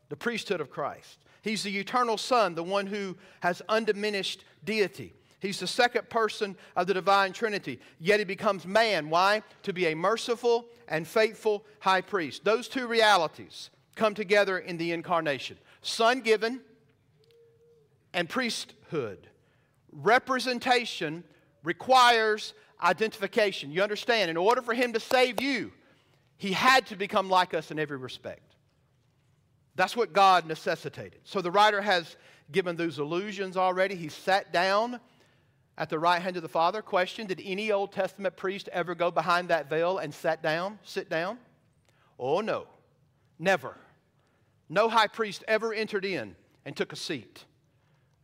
[0.10, 1.18] the priesthood of Christ.
[1.42, 5.16] He's the eternal Son, the one who has undiminished deity.
[5.44, 9.10] He's the second person of the divine Trinity, yet he becomes man.
[9.10, 9.44] Why?
[9.64, 12.46] To be a merciful and faithful high priest.
[12.46, 16.62] Those two realities come together in the incarnation Son given
[18.14, 19.28] and priesthood.
[19.92, 21.26] Representation
[21.66, 23.70] requires identification.
[23.70, 24.32] You understand?
[24.32, 25.74] In order for him to save you,
[26.38, 28.56] he had to become like us in every respect.
[29.76, 31.20] That's what God necessitated.
[31.26, 32.16] So the writer has
[32.50, 33.96] given those allusions already.
[33.96, 35.02] He sat down
[35.78, 36.82] at the right hand of the Father.
[36.82, 41.10] Question Did any Old Testament priest ever go behind that veil and sat down, sit
[41.10, 41.38] down?
[42.20, 42.68] Oh, no.
[43.40, 43.78] Never.
[44.70, 47.46] No high priest ever entered in and took a seat.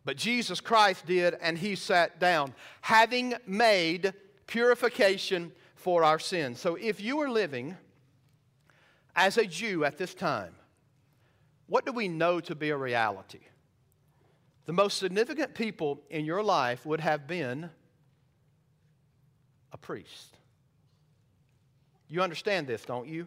[0.05, 4.13] But Jesus Christ did, and he sat down, having made
[4.47, 6.59] purification for our sins.
[6.59, 7.77] So if you were living
[9.15, 10.55] as a Jew at this time,
[11.67, 13.41] what do we know to be a reality?
[14.69, 17.71] The most significant people in your life would have been
[19.71, 20.37] a priest.
[22.07, 23.25] You understand this, don't you?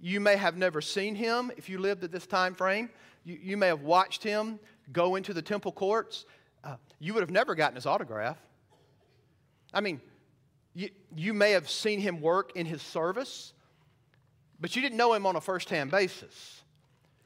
[0.00, 2.90] You may have never seen him if you lived at this time frame.
[3.22, 4.58] You, you may have watched him
[4.90, 6.24] go into the temple courts
[6.64, 8.38] uh, you would have never gotten his autograph.
[9.72, 10.00] I mean,
[10.74, 13.52] you, you may have seen him work in his service,
[14.58, 16.62] but you didn't know him on a first hand basis.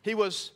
[0.02, 0.52] He was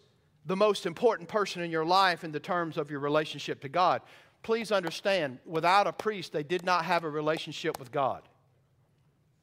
[0.46, 4.02] the most important person in your life in the terms of your relationship to God.
[4.42, 8.22] Please understand, without a priest, they did not have a relationship with God.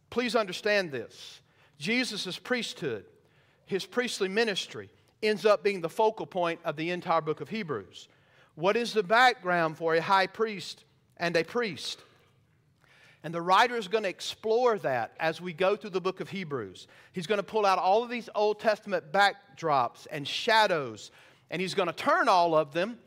[0.10, 1.42] Please understand this.
[1.78, 3.06] Jesus' priesthood,
[3.66, 4.90] his priestly ministry,
[5.22, 8.08] ends up being the focal point of the entire book of Hebrews.
[8.56, 10.86] What is the background for a high priest
[11.18, 12.02] and a priest?
[13.24, 16.30] And the writer is going to explore that as we go through the book of
[16.30, 16.88] Hebrews.
[17.12, 21.12] He's going to pull out all of these Old Testament backdrops and shadows,
[21.50, 23.00] and he's going to turn all of them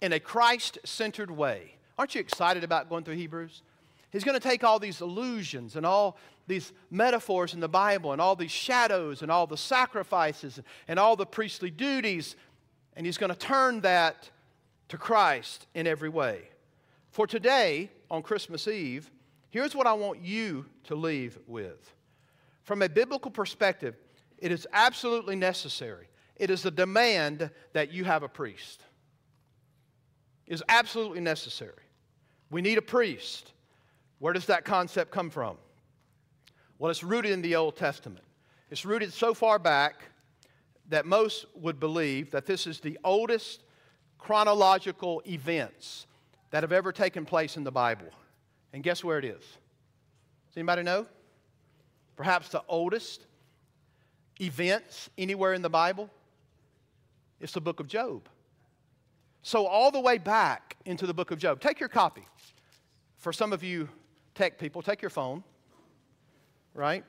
[0.00, 1.74] in a Christ centered way.
[1.98, 3.62] Aren't you excited about going through Hebrews?
[4.10, 6.16] He's going to take all these illusions and all
[6.46, 11.14] these metaphors in the Bible and all these shadows and all the sacrifices and all
[11.14, 12.36] the priestly duties,
[12.96, 14.30] and he's going to turn that
[14.88, 16.48] to Christ in every way.
[17.10, 19.10] For today, on Christmas Eve,
[19.50, 21.94] here's what I want you to leave with.
[22.64, 23.96] From a biblical perspective,
[24.38, 26.08] it is absolutely necessary.
[26.36, 28.82] It is a demand that you have a priest.
[30.46, 31.82] It is absolutely necessary.
[32.50, 33.52] We need a priest.
[34.18, 35.56] Where does that concept come from?
[36.78, 38.24] Well, it's rooted in the Old Testament.
[38.70, 40.02] It's rooted so far back
[40.88, 43.62] that most would believe that this is the oldest
[44.18, 46.06] chronological events
[46.50, 48.08] that have ever taken place in the Bible.
[48.72, 49.40] And guess where it is?
[49.40, 51.06] Does anybody know?
[52.16, 53.26] Perhaps the oldest
[54.40, 56.10] events anywhere in the Bible?
[57.40, 58.28] It's the book of Job.
[59.42, 61.60] So, all the way back into the book of Job.
[61.60, 62.26] Take your copy.
[63.16, 63.88] For some of you
[64.34, 65.42] tech people, take your phone,
[66.74, 67.04] right?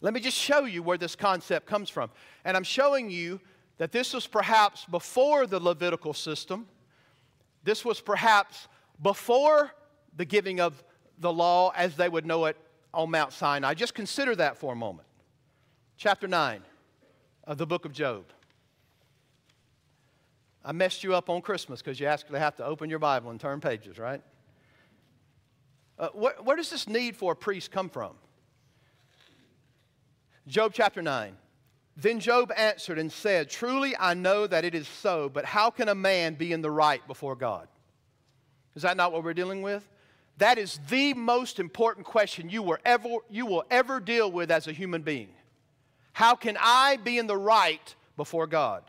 [0.00, 2.10] Let me just show you where this concept comes from.
[2.44, 3.40] And I'm showing you
[3.78, 6.66] that this was perhaps before the Levitical system.
[7.64, 8.68] This was perhaps
[9.02, 9.72] before
[10.18, 10.84] the giving of
[11.18, 12.56] the law as they would know it
[12.92, 13.72] on Mount Sinai.
[13.72, 15.06] Just consider that for a moment.
[15.96, 16.60] Chapter 9
[17.44, 18.24] of the book of Job.
[20.64, 23.30] I messed you up on Christmas because you asked to have to open your Bible
[23.30, 24.20] and turn pages, right?
[25.98, 28.12] Uh, where, where does this need for a priest come from?
[30.46, 31.36] Job chapter 9.
[31.96, 35.88] Then Job answered and said, Truly I know that it is so, but how can
[35.88, 37.68] a man be in the right before God?
[38.74, 39.88] Is that not what we're dealing with?
[40.38, 44.68] That is the most important question you will ever, you will ever deal with as
[44.68, 45.28] a human being.
[46.12, 48.84] How can I be in the right before God?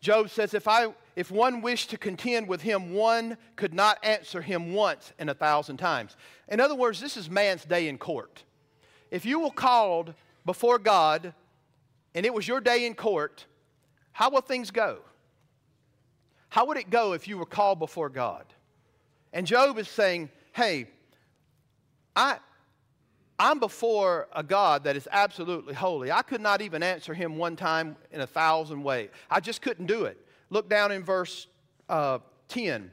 [0.00, 4.42] Job says, if, I, if one wished to contend with him, one could not answer
[4.42, 6.14] him once in a thousand times.
[6.48, 8.44] In other words, this is man's day in court.
[9.10, 10.12] If you were called
[10.44, 11.32] before God
[12.14, 13.46] and it was your day in court,
[14.12, 14.98] how will things go?
[16.50, 18.44] How would it go if you were called before God?
[19.34, 20.86] And Job is saying, hey,
[22.14, 22.38] I,
[23.36, 26.12] I'm before a God that is absolutely holy.
[26.12, 29.10] I could not even answer him one time in a thousand ways.
[29.28, 30.24] I just couldn't do it.
[30.50, 31.48] Look down in verse
[31.88, 32.92] uh, 10.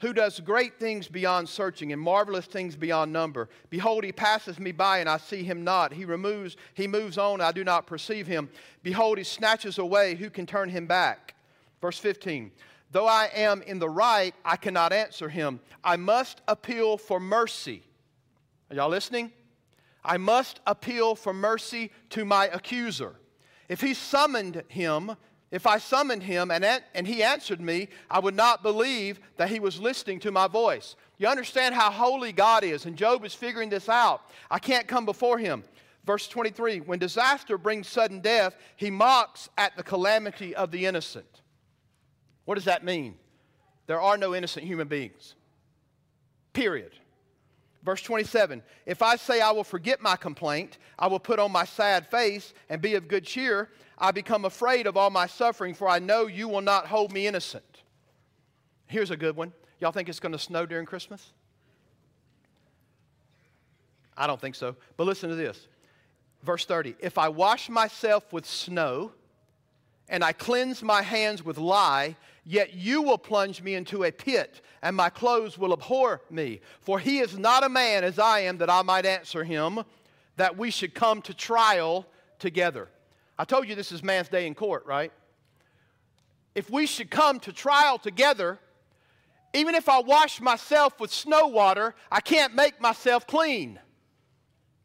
[0.00, 3.50] Who does great things beyond searching and marvelous things beyond number.
[3.68, 5.92] Behold, he passes me by and I see him not.
[5.92, 8.48] He removes, he moves on, I do not perceive him.
[8.82, 11.34] Behold, he snatches away, who can turn him back?
[11.82, 12.50] Verse 15.
[12.96, 15.60] Though I am in the right, I cannot answer him.
[15.84, 17.82] I must appeal for mercy.
[18.70, 19.32] Are y'all listening?
[20.02, 23.16] I must appeal for mercy to my accuser.
[23.68, 25.14] If he summoned him,
[25.50, 29.60] if I summoned him and, and he answered me, I would not believe that he
[29.60, 30.96] was listening to my voice.
[31.18, 34.22] You understand how holy God is, and Job is figuring this out.
[34.50, 35.64] I can't come before him.
[36.06, 41.42] Verse 23 When disaster brings sudden death, he mocks at the calamity of the innocent.
[42.46, 43.16] What does that mean?
[43.86, 45.34] There are no innocent human beings.
[46.54, 46.92] Period.
[47.84, 51.64] Verse 27 If I say I will forget my complaint, I will put on my
[51.64, 53.68] sad face and be of good cheer,
[53.98, 57.26] I become afraid of all my suffering, for I know you will not hold me
[57.26, 57.82] innocent.
[58.86, 59.52] Here's a good one.
[59.80, 61.32] Y'all think it's going to snow during Christmas?
[64.16, 64.76] I don't think so.
[64.96, 65.68] But listen to this.
[66.42, 69.12] Verse 30 If I wash myself with snow,
[70.08, 74.60] and I cleanse my hands with lye, yet you will plunge me into a pit,
[74.82, 76.60] and my clothes will abhor me.
[76.80, 79.80] For he is not a man as I am that I might answer him,
[80.36, 82.06] that we should come to trial
[82.38, 82.88] together.
[83.38, 85.12] I told you this is man's day in court, right?
[86.54, 88.58] If we should come to trial together,
[89.52, 93.80] even if I wash myself with snow water, I can't make myself clean.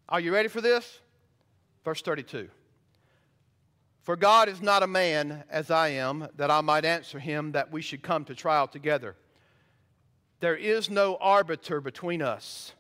[0.10, 1.00] Are you ready for this?
[1.86, 2.50] Verse 32.
[4.02, 7.72] For God is not a man as I am, that I might answer him that
[7.72, 9.16] we should come to trial together.
[10.40, 12.74] There is no arbiter between us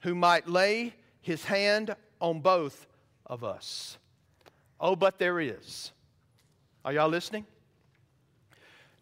[0.00, 2.88] who might lay his hand on both
[3.26, 3.96] of us.
[4.80, 5.92] Oh, but there is.
[6.84, 7.46] Are y'all listening?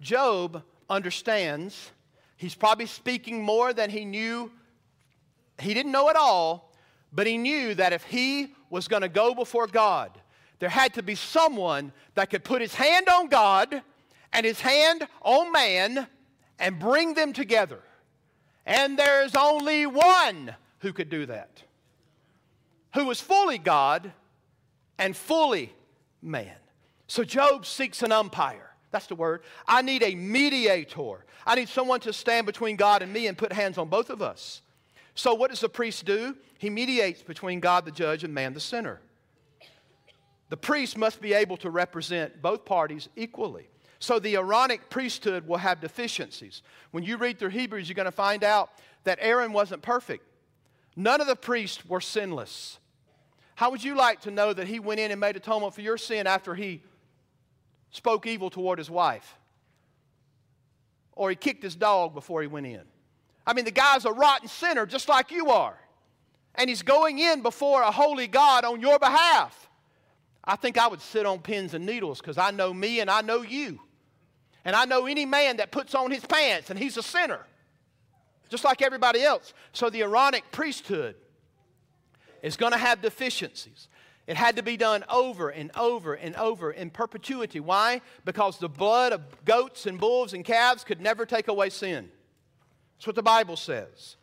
[0.02, 1.92] Job understands.
[2.36, 4.52] He's probably speaking more than he knew.
[5.58, 6.74] He didn't know it all,
[7.10, 10.10] but he knew that if he was going to go before God,
[10.60, 13.82] there had to be someone that could put his hand on God
[14.32, 16.06] and his hand on man
[16.58, 17.80] and bring them together.
[18.64, 21.62] And there's only one who could do that,
[22.94, 24.12] who was fully God
[24.98, 25.72] and fully
[26.22, 26.54] man.
[27.06, 28.70] So Job seeks an umpire.
[28.90, 29.42] That's the word.
[29.66, 31.24] I need a mediator.
[31.46, 34.20] I need someone to stand between God and me and put hands on both of
[34.20, 34.62] us.
[35.14, 36.36] So, what does the priest do?
[36.58, 39.00] He mediates between God the judge and man the sinner.
[40.50, 43.68] The priest must be able to represent both parties equally.
[44.00, 46.62] So the Aaronic priesthood will have deficiencies.
[46.90, 48.70] When you read through Hebrews, you're going to find out
[49.04, 50.24] that Aaron wasn't perfect.
[50.96, 52.78] None of the priests were sinless.
[53.54, 55.98] How would you like to know that he went in and made atonement for your
[55.98, 56.82] sin after he
[57.90, 59.38] spoke evil toward his wife?
[61.12, 62.82] Or he kicked his dog before he went in?
[63.46, 65.78] I mean, the guy's a rotten sinner just like you are.
[66.56, 69.69] And he's going in before a holy God on your behalf.
[70.50, 73.20] I think I would sit on pins and needles because I know me and I
[73.20, 73.78] know you.
[74.64, 77.46] And I know any man that puts on his pants and he's a sinner,
[78.48, 79.54] just like everybody else.
[79.72, 81.14] So the Aaronic priesthood
[82.42, 83.86] is going to have deficiencies.
[84.26, 87.60] It had to be done over and over and over in perpetuity.
[87.60, 88.00] Why?
[88.24, 92.10] Because the blood of goats and bulls and calves could never take away sin.
[92.96, 94.16] That's what the Bible says.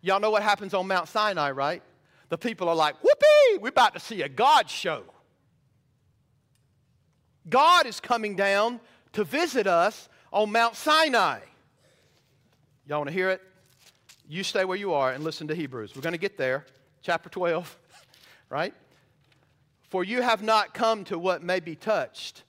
[0.00, 1.82] Y'all know what happens on Mount Sinai, right?
[2.30, 5.02] The people are like, whoopee, we're about to see a God show.
[7.50, 8.80] God is coming down
[9.12, 11.40] to visit us on Mount Sinai.
[12.86, 13.42] Y'all want to hear it?
[14.28, 15.94] You stay where you are and listen to Hebrews.
[15.94, 16.64] We're going to get there.
[17.02, 17.78] Chapter 12,
[18.48, 18.74] right?
[19.88, 22.44] For you have not come to what may be touched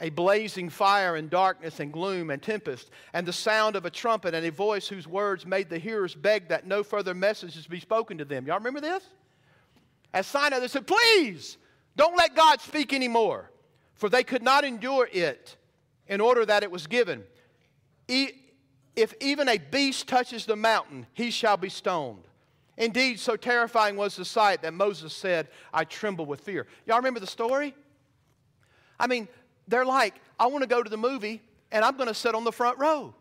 [0.00, 4.34] a blazing fire and darkness and gloom and tempest, and the sound of a trumpet
[4.34, 8.18] and a voice whose words made the hearers beg that no further messages be spoken
[8.18, 8.46] to them.
[8.46, 9.02] Y'all remember this?
[10.12, 11.56] As Sinai, they said, Please,
[11.96, 13.50] don't let God speak anymore,
[13.96, 15.56] for they could not endure it
[16.06, 17.24] in order that it was given.
[18.08, 22.22] If even a beast touches the mountain, he shall be stoned.
[22.78, 26.66] Indeed, so terrifying was the sight that Moses said, I tremble with fear.
[26.86, 27.74] Y'all remember the story?
[29.00, 29.28] I mean,
[29.66, 31.42] they're like, I want to go to the movie
[31.72, 33.14] and I'm going to sit on the front row.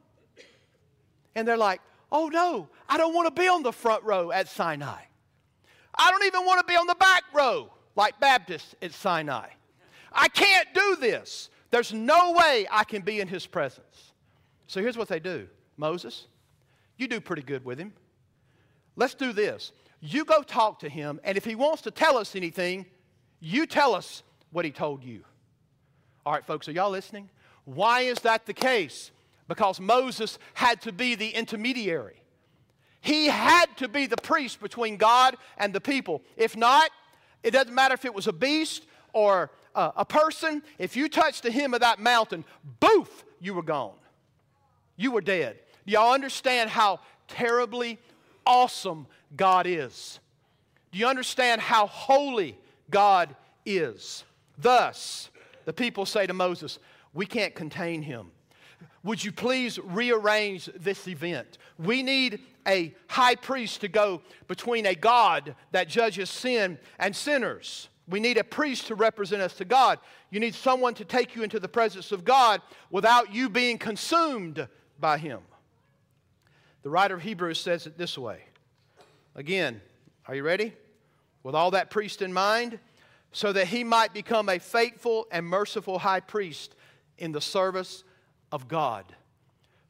[1.36, 4.48] And they're like, oh no, I don't want to be on the front row at
[4.48, 5.02] Sinai.
[5.98, 9.48] I don't even want to be on the back row like Baptists at Sinai.
[10.16, 11.50] I can't do this.
[11.70, 14.14] There's no way I can be in his presence.
[14.68, 15.48] So here's what they do
[15.78, 16.28] Moses,
[16.98, 17.94] you do pretty good with him.
[18.96, 19.74] Let's do this.
[20.00, 22.86] You go talk to him, and if he wants to tell us anything,
[23.40, 25.24] you tell us what he told you.
[26.26, 27.30] All right, folks, are y'all listening?
[27.66, 29.12] Why is that the case?
[29.48, 32.22] Because Moses had to be the intermediary.
[33.02, 36.24] He had to be the priest between God and the people.
[36.38, 36.90] If not,
[37.44, 41.44] it doesn't matter if it was a beast or uh, a person, if you touched
[41.44, 42.44] the hem of that mountain,
[42.80, 43.94] boof, you were gone.
[44.96, 45.60] You were dead.
[45.86, 48.00] Do y'all understand how terribly
[48.46, 50.20] awesome God is?
[50.92, 52.58] Do you understand how holy
[52.90, 54.24] God is?
[54.58, 55.30] Thus,
[55.66, 56.80] the people say to Moses,
[57.14, 58.32] We can't contain him.
[59.04, 61.60] Would you please rearrange this event?
[61.78, 67.90] We need a high priest to go between a God that judges sin and sinners.
[68.08, 70.00] We need a priest to represent us to God.
[70.30, 74.68] You need someone to take you into the presence of God without you being consumed
[75.00, 75.40] by Him.
[76.84, 78.44] The writer of Hebrews says it this way.
[79.34, 79.82] Again,
[80.28, 80.74] are you ready?
[81.42, 82.80] With all that priest in mind,
[83.32, 86.74] so that he might become a faithful and merciful high priest
[87.18, 88.04] in the service
[88.52, 89.04] of God.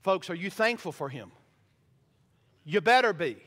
[0.02, 1.32] Folks, are you thankful for him?
[2.64, 3.38] You better be.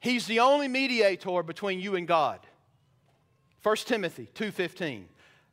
[0.00, 2.40] He's the only mediator between you and God.
[3.62, 5.08] 1 Timothy 2:15.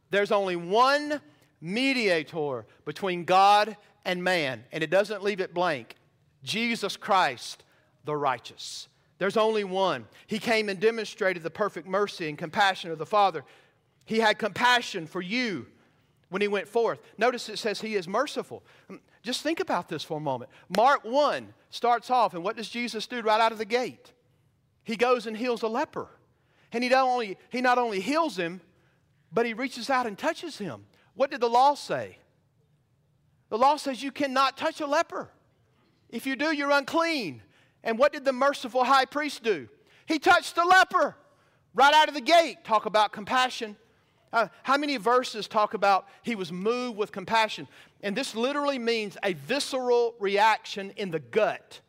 [0.10, 1.22] There's only one
[1.62, 5.96] mediator between God and man, and it doesn't leave it blank.
[6.44, 7.64] Jesus Christ,
[8.06, 8.88] the righteous.
[9.18, 10.08] There's only one.
[10.28, 13.44] He came and demonstrated the perfect mercy and compassion of the Father.
[14.06, 15.68] He had compassion for you
[16.30, 17.00] when he went forth.
[17.18, 18.64] Notice it says he is merciful.
[18.90, 20.50] Um, just think about this for a moment.
[20.76, 24.14] Mark 1 starts off, and what does Jesus do right out of the gate?
[24.84, 26.08] He goes and heals a leper.
[26.72, 28.62] And he not only, he not only heals him,
[29.32, 30.86] but he reaches out and touches him.
[31.16, 32.18] What did the law say?
[33.50, 35.30] The law says you cannot touch a leper.
[36.10, 37.42] If you do, you're unclean.
[37.84, 39.68] And what did the merciful high priest do?
[40.06, 41.16] He touched the leper
[41.74, 42.64] right out of the gate.
[42.64, 43.76] Talk about compassion.
[44.32, 47.68] Uh, how many verses talk about he was moved with compassion?
[48.02, 51.82] And this literally means a visceral reaction in the gut.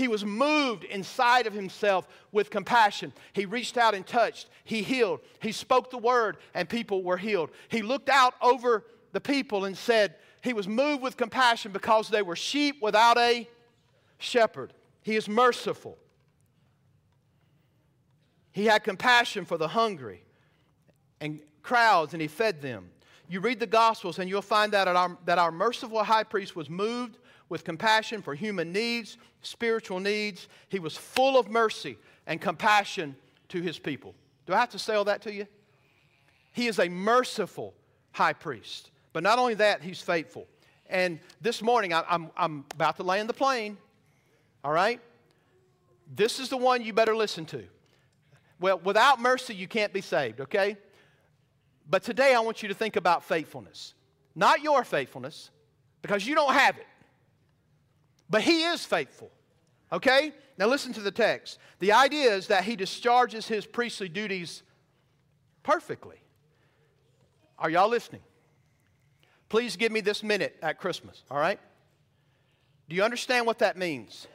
[0.00, 3.12] He was moved inside of himself with compassion.
[3.34, 4.48] He reached out and touched.
[4.64, 5.20] He healed.
[5.42, 7.50] He spoke the word, and people were healed.
[7.68, 12.22] He looked out over the people and said, He was moved with compassion because they
[12.22, 13.46] were sheep without a
[14.16, 14.72] shepherd.
[15.02, 15.98] He is merciful.
[18.52, 20.22] He had compassion for the hungry
[21.20, 22.88] and crowds, and he fed them.
[23.28, 26.70] You read the Gospels, and you'll find that our, that our merciful high priest was
[26.70, 27.18] moved
[27.50, 30.48] with compassion for human needs, spiritual needs.
[30.68, 33.14] He was full of mercy and compassion
[33.48, 34.14] to his people.
[34.46, 35.46] Do I have to say all that to you?
[36.52, 37.74] He is a merciful
[38.12, 38.90] high priest.
[39.12, 40.46] But not only that, he's faithful.
[40.88, 43.76] And this morning, I, I'm, I'm about to land the plane.
[44.64, 45.00] All right?
[46.14, 47.64] This is the one you better listen to.
[48.60, 50.76] Well, without mercy, you can't be saved, okay?
[51.88, 53.94] But today, I want you to think about faithfulness.
[54.34, 55.50] Not your faithfulness,
[56.02, 56.86] because you don't have it.
[58.30, 59.30] But He is faithful,
[59.92, 60.32] okay?
[60.56, 61.58] Now, listen to the text.
[61.80, 64.62] The idea is that He discharges His priestly duties
[65.62, 66.16] perfectly.
[67.58, 68.22] Are y'all listening?
[69.48, 71.58] Please give me this minute at Christmas, all right?
[72.88, 74.26] Do you understand what that means?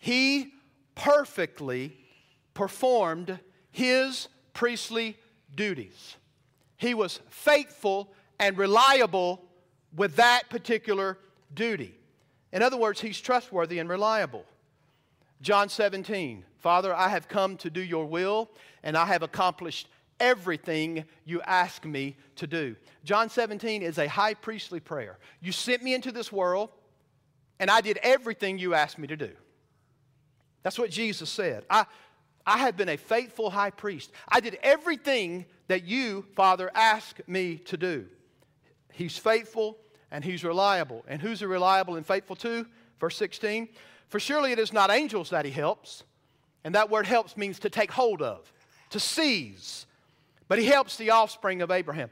[0.00, 0.52] He
[0.94, 1.96] perfectly
[2.54, 3.38] performed
[3.70, 5.16] his priestly
[5.54, 6.16] duties.
[6.76, 9.42] He was faithful and reliable
[9.94, 11.18] with that particular
[11.52, 11.94] duty.
[12.52, 14.44] In other words, he's trustworthy and reliable.
[15.42, 18.50] John 17, Father, I have come to do your will,
[18.82, 19.88] and I have accomplished
[20.18, 22.76] everything you ask me to do.
[23.04, 25.18] John 17 is a high priestly prayer.
[25.40, 26.70] You sent me into this world,
[27.58, 29.30] and I did everything you asked me to do.
[30.62, 31.64] That's what Jesus said.
[31.68, 31.84] I,
[32.46, 34.10] I have been a faithful high priest.
[34.28, 38.06] I did everything that you, Father, asked me to do.
[38.92, 39.76] He's faithful
[40.10, 41.04] and he's reliable.
[41.08, 42.66] And who's he reliable and faithful to?
[43.00, 43.68] Verse 16.
[44.08, 46.04] For surely it is not angels that he helps.
[46.64, 48.52] And that word helps means to take hold of,
[48.90, 49.86] to seize.
[50.48, 52.10] But he helps the offspring of Abraham.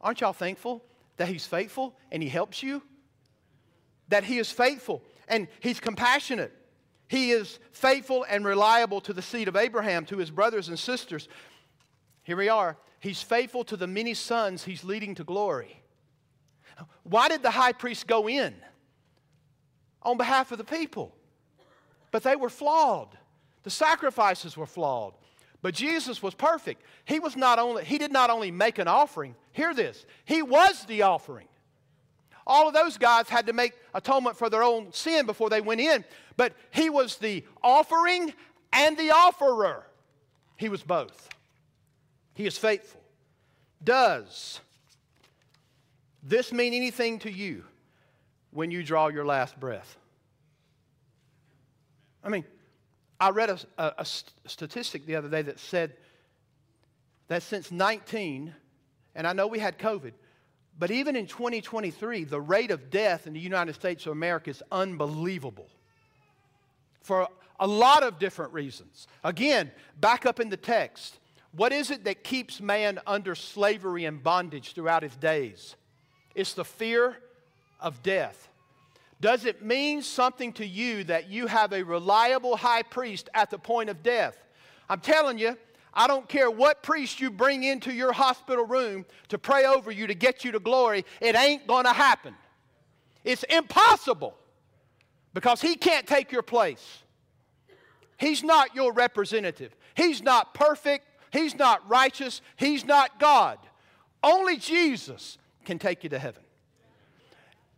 [0.00, 0.84] Aren't y'all thankful
[1.16, 2.82] that he's faithful and he helps you?
[4.08, 6.52] That he is faithful and he's compassionate.
[7.08, 11.28] He is faithful and reliable to the seed of Abraham, to his brothers and sisters.
[12.22, 12.76] Here we are.
[13.00, 15.79] He's faithful to the many sons he's leading to glory.
[17.02, 18.54] Why did the high priest go in?
[20.02, 21.14] On behalf of the people.
[22.10, 23.16] But they were flawed.
[23.62, 25.14] The sacrifices were flawed.
[25.62, 26.82] But Jesus was perfect.
[27.04, 29.34] He was not only he did not only make an offering.
[29.52, 30.06] Hear this.
[30.24, 31.48] He was the offering.
[32.46, 35.80] All of those guys had to make atonement for their own sin before they went
[35.80, 36.04] in,
[36.36, 38.32] but he was the offering
[38.72, 39.86] and the offerer.
[40.56, 41.28] He was both.
[42.34, 43.02] He is faithful.
[43.84, 44.60] Does
[46.22, 47.64] this mean anything to you
[48.50, 49.96] when you draw your last breath?
[52.22, 52.44] I mean,
[53.18, 55.94] I read a, a, a statistic the other day that said
[57.28, 58.54] that since 19,
[59.14, 60.12] and I know we had COVID,
[60.78, 64.62] but even in 2023, the rate of death in the United States of America is
[64.72, 65.68] unbelievable
[67.02, 69.06] for a lot of different reasons.
[69.22, 71.18] Again, back up in the text.
[71.52, 75.76] What is it that keeps man under slavery and bondage throughout his days?
[76.34, 77.16] It's the fear
[77.80, 78.48] of death.
[79.20, 83.58] Does it mean something to you that you have a reliable high priest at the
[83.58, 84.36] point of death?
[84.88, 85.56] I'm telling you,
[85.92, 90.06] I don't care what priest you bring into your hospital room to pray over you
[90.06, 92.34] to get you to glory, it ain't going to happen.
[93.24, 94.34] It's impossible
[95.34, 97.02] because he can't take your place.
[98.16, 99.74] He's not your representative.
[99.94, 101.06] He's not perfect.
[101.32, 102.40] He's not righteous.
[102.56, 103.58] He's not God.
[104.22, 106.42] Only Jesus can take you to heaven.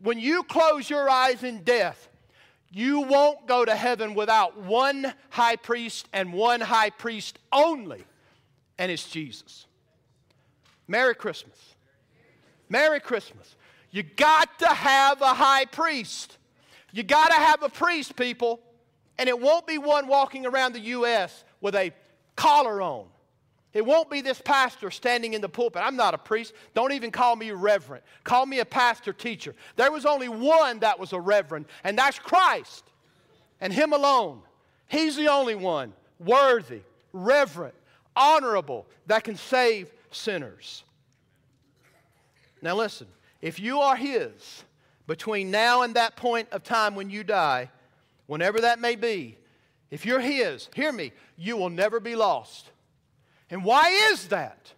[0.00, 2.08] When you close your eyes in death,
[2.70, 8.04] you won't go to heaven without one high priest and one high priest only,
[8.78, 9.66] and it's Jesus.
[10.88, 11.56] Merry Christmas.
[12.68, 13.54] Merry Christmas.
[13.90, 16.38] You got to have a high priest.
[16.92, 18.60] You got to have a priest, people,
[19.18, 21.44] and it won't be one walking around the U.S.
[21.60, 21.92] with a
[22.36, 23.06] collar on
[23.74, 25.82] it won't be this pastor standing in the pulpit.
[25.84, 26.52] I'm not a priest.
[26.74, 28.02] Don't even call me reverend.
[28.22, 29.54] Call me a pastor teacher.
[29.76, 32.84] There was only one that was a reverend, and that's Christ
[33.60, 34.42] and Him alone.
[34.88, 36.80] He's the only one worthy,
[37.12, 37.74] reverent,
[38.14, 40.84] honorable that can save sinners.
[42.60, 43.06] Now, listen,
[43.40, 44.64] if you are His
[45.06, 47.70] between now and that point of time when you die,
[48.26, 49.38] whenever that may be,
[49.90, 52.71] if you're His, hear me, you will never be lost.
[53.52, 54.72] And why is that?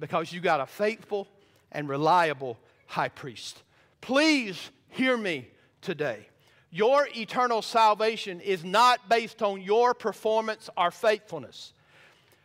[0.00, 1.28] Because you got a faithful
[1.70, 2.56] and reliable
[2.86, 3.62] high priest.
[4.00, 5.46] Please hear me
[5.82, 6.26] today.
[6.70, 11.74] Your eternal salvation is not based on your performance or faithfulness.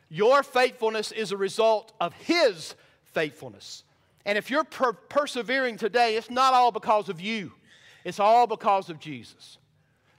[0.09, 2.75] Your faithfulness is a result of His
[3.13, 3.85] faithfulness.
[4.25, 7.53] And if you're per- persevering today, it's not all because of you,
[8.03, 9.57] it's all because of Jesus.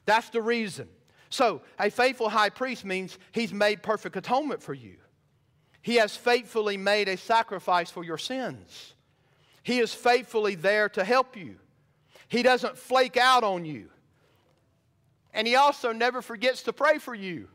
[0.07, 0.89] That's the reason.
[1.29, 4.97] So, a faithful high priest means he's made perfect atonement for you.
[5.85, 8.95] He has faithfully made a sacrifice for your sins.
[9.63, 11.57] He is faithfully there to help you.
[12.27, 13.91] He doesn't flake out on you.
[15.35, 17.49] And he also never forgets to pray for you.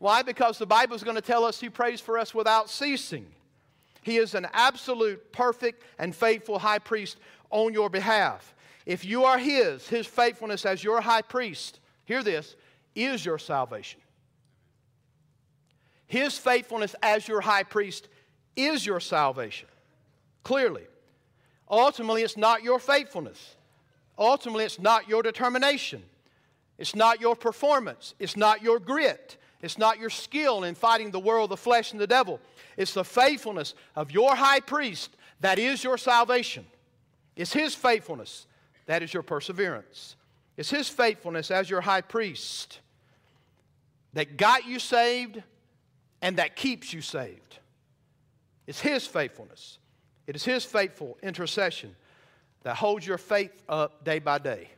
[0.00, 0.20] Why?
[0.20, 3.24] Because the Bible is going to tell us he prays for us without ceasing.
[4.02, 7.16] He is an absolute, perfect, and faithful high priest
[7.48, 8.54] on your behalf.
[8.84, 12.54] If you are his, his faithfulness as your high priest, hear this,
[12.94, 14.02] is your salvation.
[16.12, 18.06] His faithfulness as your high priest
[18.54, 19.66] is your salvation.
[20.42, 20.82] Clearly.
[21.70, 23.56] Ultimately, it's not your faithfulness.
[24.18, 26.02] Ultimately, it's not your determination.
[26.76, 28.14] It's not your performance.
[28.18, 29.38] It's not your grit.
[29.62, 32.40] It's not your skill in fighting the world, the flesh, and the devil.
[32.76, 36.66] It's the faithfulness of your high priest that is your salvation.
[37.36, 38.46] It's his faithfulness
[38.84, 40.16] that is your perseverance.
[40.58, 42.80] It's his faithfulness as your high priest
[44.12, 45.42] that got you saved
[46.22, 47.58] and that keeps you saved.
[48.66, 49.78] It's his faithfulness.
[50.26, 51.94] It is his faithful intercession
[52.62, 54.70] that holds your faith up day by day.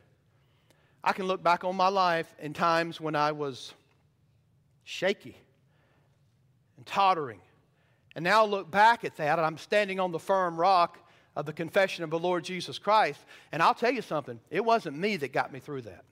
[1.03, 3.73] I can look back on my life in times when I was
[4.83, 5.37] shaky
[6.77, 7.39] and tottering.
[8.15, 10.97] And now look back at that, and I'm standing on the firm rock
[11.35, 13.19] of the confession of the Lord Jesus Christ.
[13.51, 16.05] And I'll tell you something, it wasn't me that got me through that.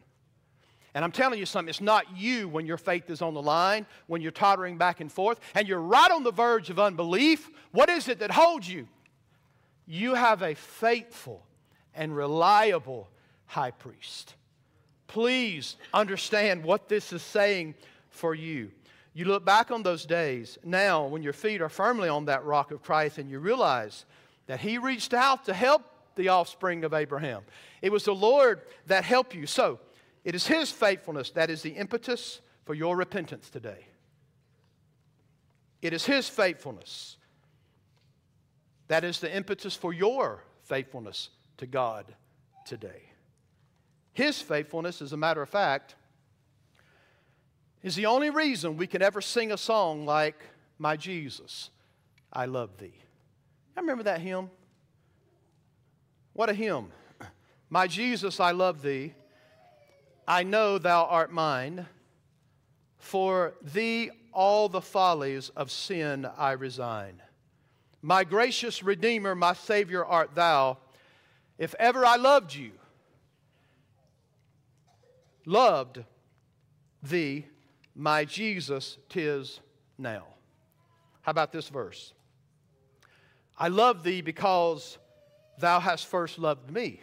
[0.95, 3.85] And I'm telling you something, it's not you when your faith is on the line,
[4.07, 7.49] when you're tottering back and forth, and you're right on the verge of unbelief.
[7.71, 8.87] What is it that holds you?
[9.87, 11.45] You have a faithful
[11.95, 13.09] and reliable
[13.47, 14.35] high priest.
[15.07, 17.75] Please understand what this is saying
[18.09, 18.71] for you.
[19.13, 22.71] You look back on those days now when your feet are firmly on that rock
[22.71, 24.05] of Christ and you realize
[24.47, 25.83] that He reached out to help
[26.15, 27.43] the offspring of Abraham.
[27.81, 29.45] It was the Lord that helped you.
[29.45, 29.79] So,
[30.23, 33.87] it is His faithfulness that is the impetus for your repentance today.
[35.81, 37.17] It is His faithfulness
[38.87, 42.13] that is the impetus for your faithfulness to God
[42.65, 43.09] today.
[44.13, 45.95] His faithfulness, as a matter of fact,
[47.81, 50.39] is the only reason we can ever sing a song like,
[50.77, 51.69] My Jesus,
[52.31, 52.93] I love thee.
[53.75, 54.49] I remember that hymn.
[56.33, 56.91] What a hymn.
[57.69, 59.13] My Jesus, I love thee.
[60.27, 61.87] I know thou art mine.
[62.97, 67.21] For thee all the follies of sin I resign.
[68.01, 70.77] My gracious Redeemer, my Savior art thou.
[71.57, 72.71] If ever I loved you,
[75.45, 76.03] loved
[77.01, 77.45] thee,
[77.95, 79.59] my Jesus, tis
[79.97, 80.25] now.
[81.21, 82.13] How about this verse?
[83.57, 84.97] I love thee because
[85.59, 86.99] thou hast first loved me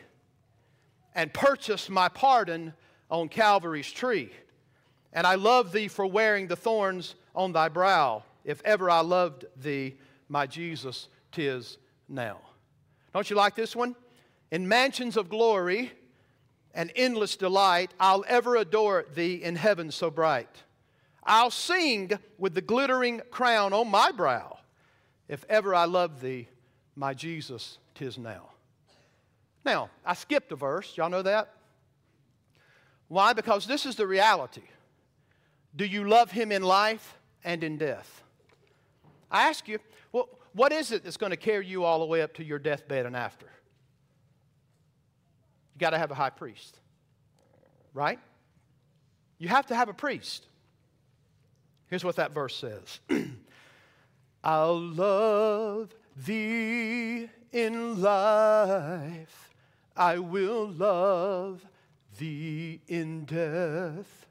[1.14, 2.74] and purchased my pardon
[3.10, 4.30] on Calvary's tree.
[5.12, 8.22] And I love thee for wearing the thorns on thy brow.
[8.44, 9.96] If ever I loved thee,
[10.28, 12.38] my Jesus, tis now.
[13.12, 13.96] Don't you like this one?
[14.50, 15.92] In mansions of glory
[16.74, 20.62] and endless delight, I'll ever adore thee in heaven so bright.
[21.24, 24.58] I'll sing with the glittering crown on my brow.
[25.28, 26.48] If ever I love thee,
[26.96, 28.50] my Jesus, tis now.
[29.64, 30.96] Now, I skipped a verse.
[30.96, 31.54] Y'all know that?
[33.10, 33.32] Why?
[33.32, 34.62] Because this is the reality.
[35.74, 38.22] Do you love him in life and in death?
[39.28, 39.80] I ask you,
[40.12, 42.60] well, what is it that's going to carry you all the way up to your
[42.60, 43.46] deathbed and after?
[45.74, 46.78] You got to have a high priest,
[47.94, 48.20] right?
[49.38, 50.46] You have to have a priest.
[51.88, 53.00] Here's what that verse says
[54.44, 59.50] I'll love thee in life,
[59.96, 61.66] I will love
[62.20, 64.26] thee in death,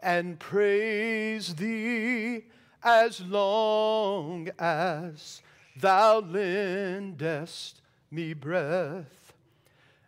[0.00, 2.44] and praise thee
[2.84, 5.42] as long as
[5.76, 7.80] thou lendest
[8.10, 9.32] me breath,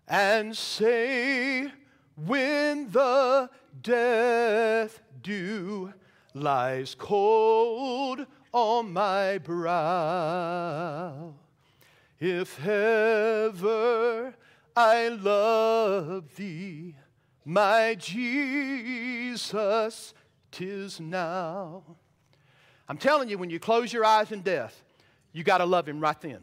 [0.07, 1.72] and say,
[2.16, 3.49] when the
[3.82, 5.93] death dew
[6.35, 11.32] lies cold on my brow.
[12.20, 14.35] If ever
[14.77, 16.97] I love thee,
[17.45, 19.35] my Jesus,
[20.51, 21.85] tis now.
[22.89, 24.83] I'm telling you, when you close your eyes in death,
[25.33, 26.41] you got to love him right then.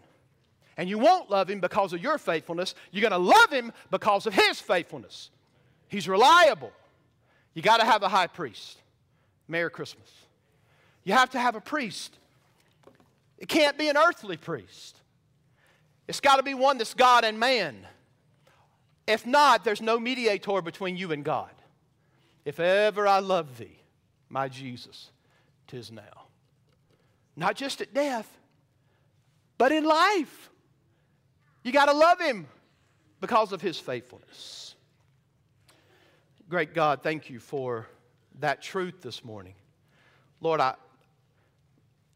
[0.77, 2.73] And you won't love him because of your faithfulness.
[2.91, 5.29] You're going to love him because of his faithfulness.
[5.87, 6.71] He's reliable.
[7.53, 8.81] You got to have a high priest.
[9.47, 10.09] Merry Christmas.
[11.03, 12.17] You have to have a priest.
[13.37, 14.95] It can't be an earthly priest.
[16.07, 17.75] It's got to be one that's God and man.
[19.11, 21.51] If not, there's no mediator between you and God.
[22.45, 23.77] If ever I love thee,
[24.29, 25.11] my Jesus,
[25.67, 26.27] tis now.
[27.35, 28.27] Not just at death,
[29.57, 30.49] but in life.
[31.63, 32.47] You got to love him
[33.19, 34.75] because of his faithfulness.
[36.49, 37.87] Great God, thank you for
[38.39, 39.55] that truth this morning.
[40.39, 40.75] Lord, I,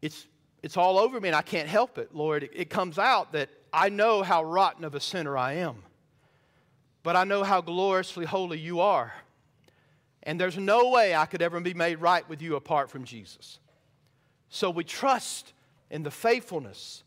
[0.01, 0.27] it's,
[0.63, 2.15] it's all over me and I can't help it.
[2.15, 5.83] Lord, it, it comes out that I know how rotten of a sinner I am,
[7.06, 9.14] but I know how gloriously holy you are.
[10.24, 13.60] And there's no way I could ever be made right with you apart from Jesus.
[14.49, 15.53] So we trust
[15.91, 17.03] in the faithfulness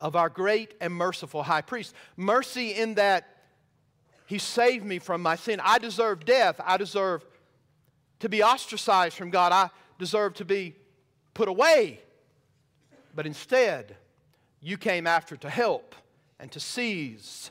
[0.00, 1.94] of our great and merciful high priest.
[2.16, 3.28] Mercy in that
[4.24, 5.60] he saved me from my sin.
[5.62, 6.58] I deserve death.
[6.64, 7.22] I deserve
[8.20, 9.52] to be ostracized from God.
[9.52, 9.68] I
[9.98, 10.74] deserve to be
[11.34, 12.00] put away.
[13.14, 13.94] But instead,
[14.62, 15.94] you came after to help
[16.40, 17.50] and to seize,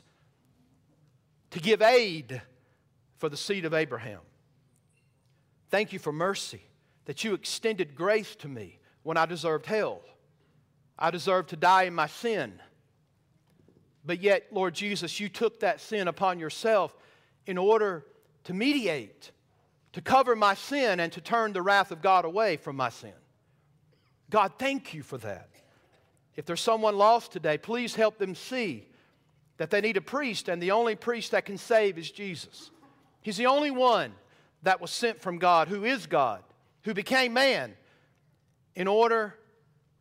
[1.50, 2.42] to give aid
[3.16, 4.20] for the seed of Abraham.
[5.70, 6.62] Thank you for mercy,
[7.04, 10.00] that you extended grace to me when I deserved hell.
[10.98, 12.60] I deserved to die in my sin.
[14.04, 16.96] But yet, Lord Jesus, you took that sin upon yourself
[17.46, 18.04] in order
[18.44, 19.30] to mediate,
[19.92, 23.12] to cover my sin, and to turn the wrath of God away from my sin.
[24.30, 25.48] God, thank you for that.
[26.36, 28.86] If there's someone lost today, please help them see
[29.58, 32.70] that they need a priest, and the only priest that can save is Jesus.
[33.20, 34.12] He's the only one
[34.62, 36.42] that was sent from God, who is God,
[36.84, 37.74] who became man
[38.74, 39.34] in order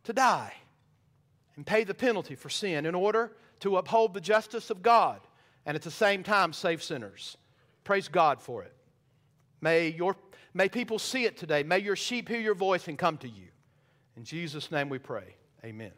[0.03, 0.53] to die
[1.55, 5.19] and pay the penalty for sin, in order to uphold the justice of God
[5.65, 7.35] and at the same time save sinners.
[7.83, 8.73] Praise God for it.
[9.59, 10.15] May, your,
[10.53, 11.63] may people see it today.
[11.63, 13.47] May your sheep hear your voice and come to you.
[14.15, 15.35] In Jesus' name we pray.
[15.65, 15.91] Amen.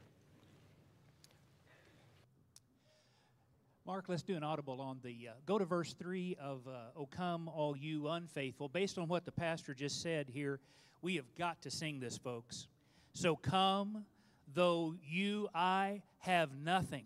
[3.89, 5.29] Mark, let's do an audible on the.
[5.29, 8.69] Uh, go to verse 3 of uh, O come, all you unfaithful.
[8.69, 10.59] Based on what the pastor just said here,
[11.01, 12.67] we have got to sing this, folks.
[13.13, 14.05] So come,
[14.53, 17.05] though you, I have nothing.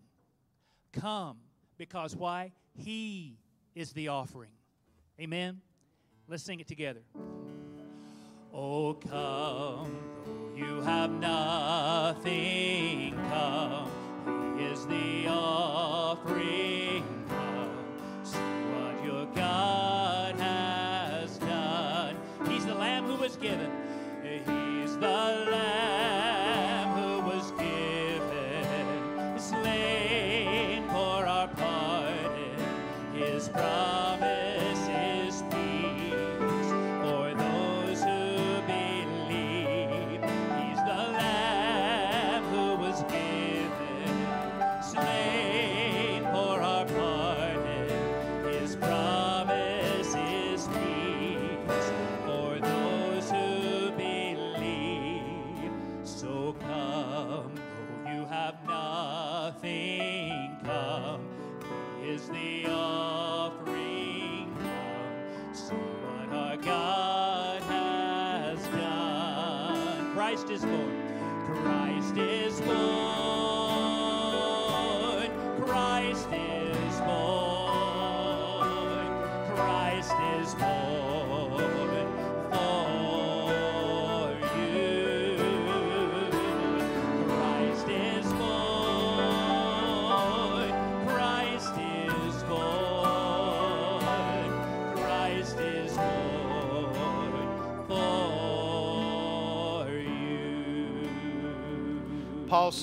[0.92, 1.38] Come,
[1.78, 2.52] because why?
[2.76, 3.38] He
[3.76, 4.52] is the offering.
[5.22, 5.62] Amen?
[6.28, 7.04] Let's sing it together.
[8.54, 13.83] Oh, come, though you have nothing, come.
[14.88, 16.83] The offering.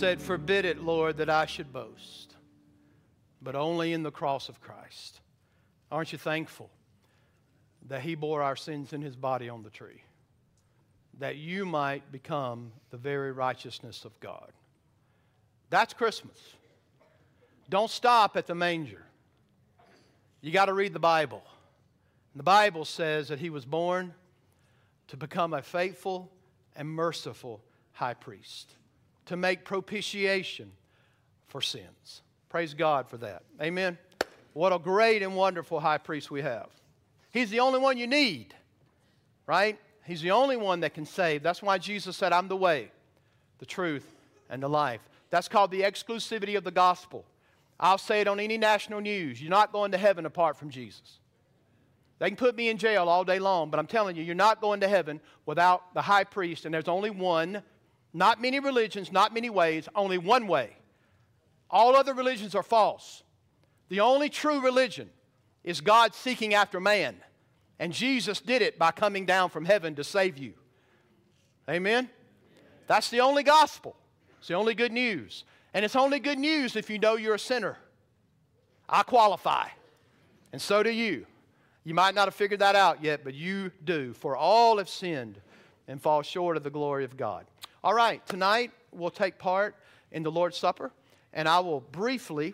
[0.01, 2.35] Said, Forbid it, Lord, that I should boast,
[3.43, 5.21] but only in the cross of Christ.
[5.93, 6.71] Aren't you thankful
[7.87, 10.03] that He bore our sins in His body on the tree?
[11.19, 14.51] That you might become the very righteousness of God.
[15.69, 16.39] That's Christmas.
[17.69, 19.05] Don't stop at the manger.
[20.41, 21.43] You got to read the Bible.
[22.35, 24.15] The Bible says that He was born
[25.09, 26.33] to become a faithful
[26.75, 27.61] and merciful
[27.93, 28.73] high priest,
[29.27, 30.71] to make propitiation
[31.49, 32.23] for sins.
[32.49, 33.43] Praise God for that.
[33.61, 33.99] Amen.
[34.53, 36.69] What a great and wonderful high priest we have.
[37.33, 38.55] He's the only one you need,
[39.47, 39.79] right?
[40.05, 41.43] He's the only one that can save.
[41.43, 42.91] That's why Jesus said, I'm the way,
[43.59, 44.17] the truth,
[44.49, 45.01] and the life.
[45.31, 47.25] That's called the exclusivity of the gospel.
[47.79, 49.41] I'll say it on any national news.
[49.41, 51.21] You're not going to heaven apart from Jesus.
[52.19, 54.61] They can put me in jail all day long, but I'm telling you, you're not
[54.61, 57.63] going to heaven without the high priest, and there's only one,
[58.13, 60.77] not many religions, not many ways, only one way.
[61.71, 63.23] All other religions are false.
[63.89, 65.11] The only true religion
[65.63, 67.17] is God seeking after man,
[67.79, 70.55] and Jesus did it by coming down from heaven to save you.
[71.69, 72.09] Amen?
[72.87, 73.97] That's the only gospel.
[74.39, 75.45] It's the only good news.
[75.73, 77.77] And it's only good news if you know you're a sinner.
[78.89, 79.69] I qualify,
[80.53, 81.27] and so do you.
[81.85, 84.13] You might not have figured that out yet, but you do.
[84.13, 85.41] For all have sinned
[85.87, 87.47] and fall short of the glory of God.
[87.83, 89.75] All right, tonight we'll take part
[90.13, 90.91] in the Lord's Supper,
[91.33, 92.53] and I will briefly,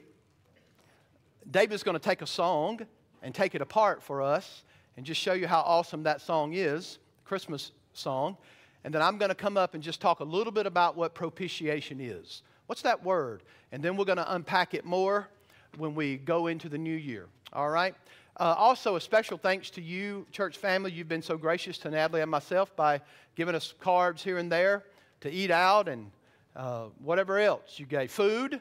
[1.51, 2.87] David's going to take a song
[3.25, 4.63] and take it apart for us
[4.97, 8.37] and just show you how awesome that song is, Christmas song.
[8.85, 11.13] And then I'm going to come up and just talk a little bit about what
[11.13, 12.43] propitiation is.
[12.67, 13.43] What's that word?
[13.73, 15.29] And then we're going to unpack it more
[15.77, 17.27] when we go into the new year.
[17.53, 17.97] All right?
[18.39, 20.93] Uh, also, a special thanks to you, church family.
[20.93, 23.01] You've been so gracious to Natalie and myself by
[23.35, 24.85] giving us cards here and there
[25.27, 26.11] to eat out and
[26.55, 27.79] uh, whatever else.
[27.79, 28.61] You gave food.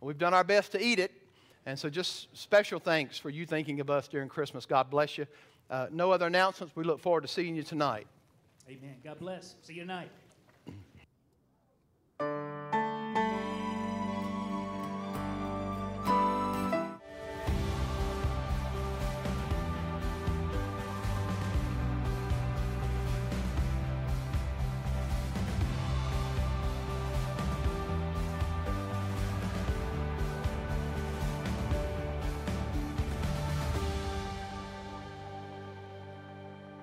[0.00, 1.12] We've done our best to eat it.
[1.66, 4.66] And so, just special thanks for you thinking of us during Christmas.
[4.66, 5.26] God bless you.
[5.70, 6.76] Uh, no other announcements.
[6.76, 8.06] We look forward to seeing you tonight.
[8.68, 8.96] Amen.
[9.02, 9.56] God bless.
[9.62, 10.10] See you tonight.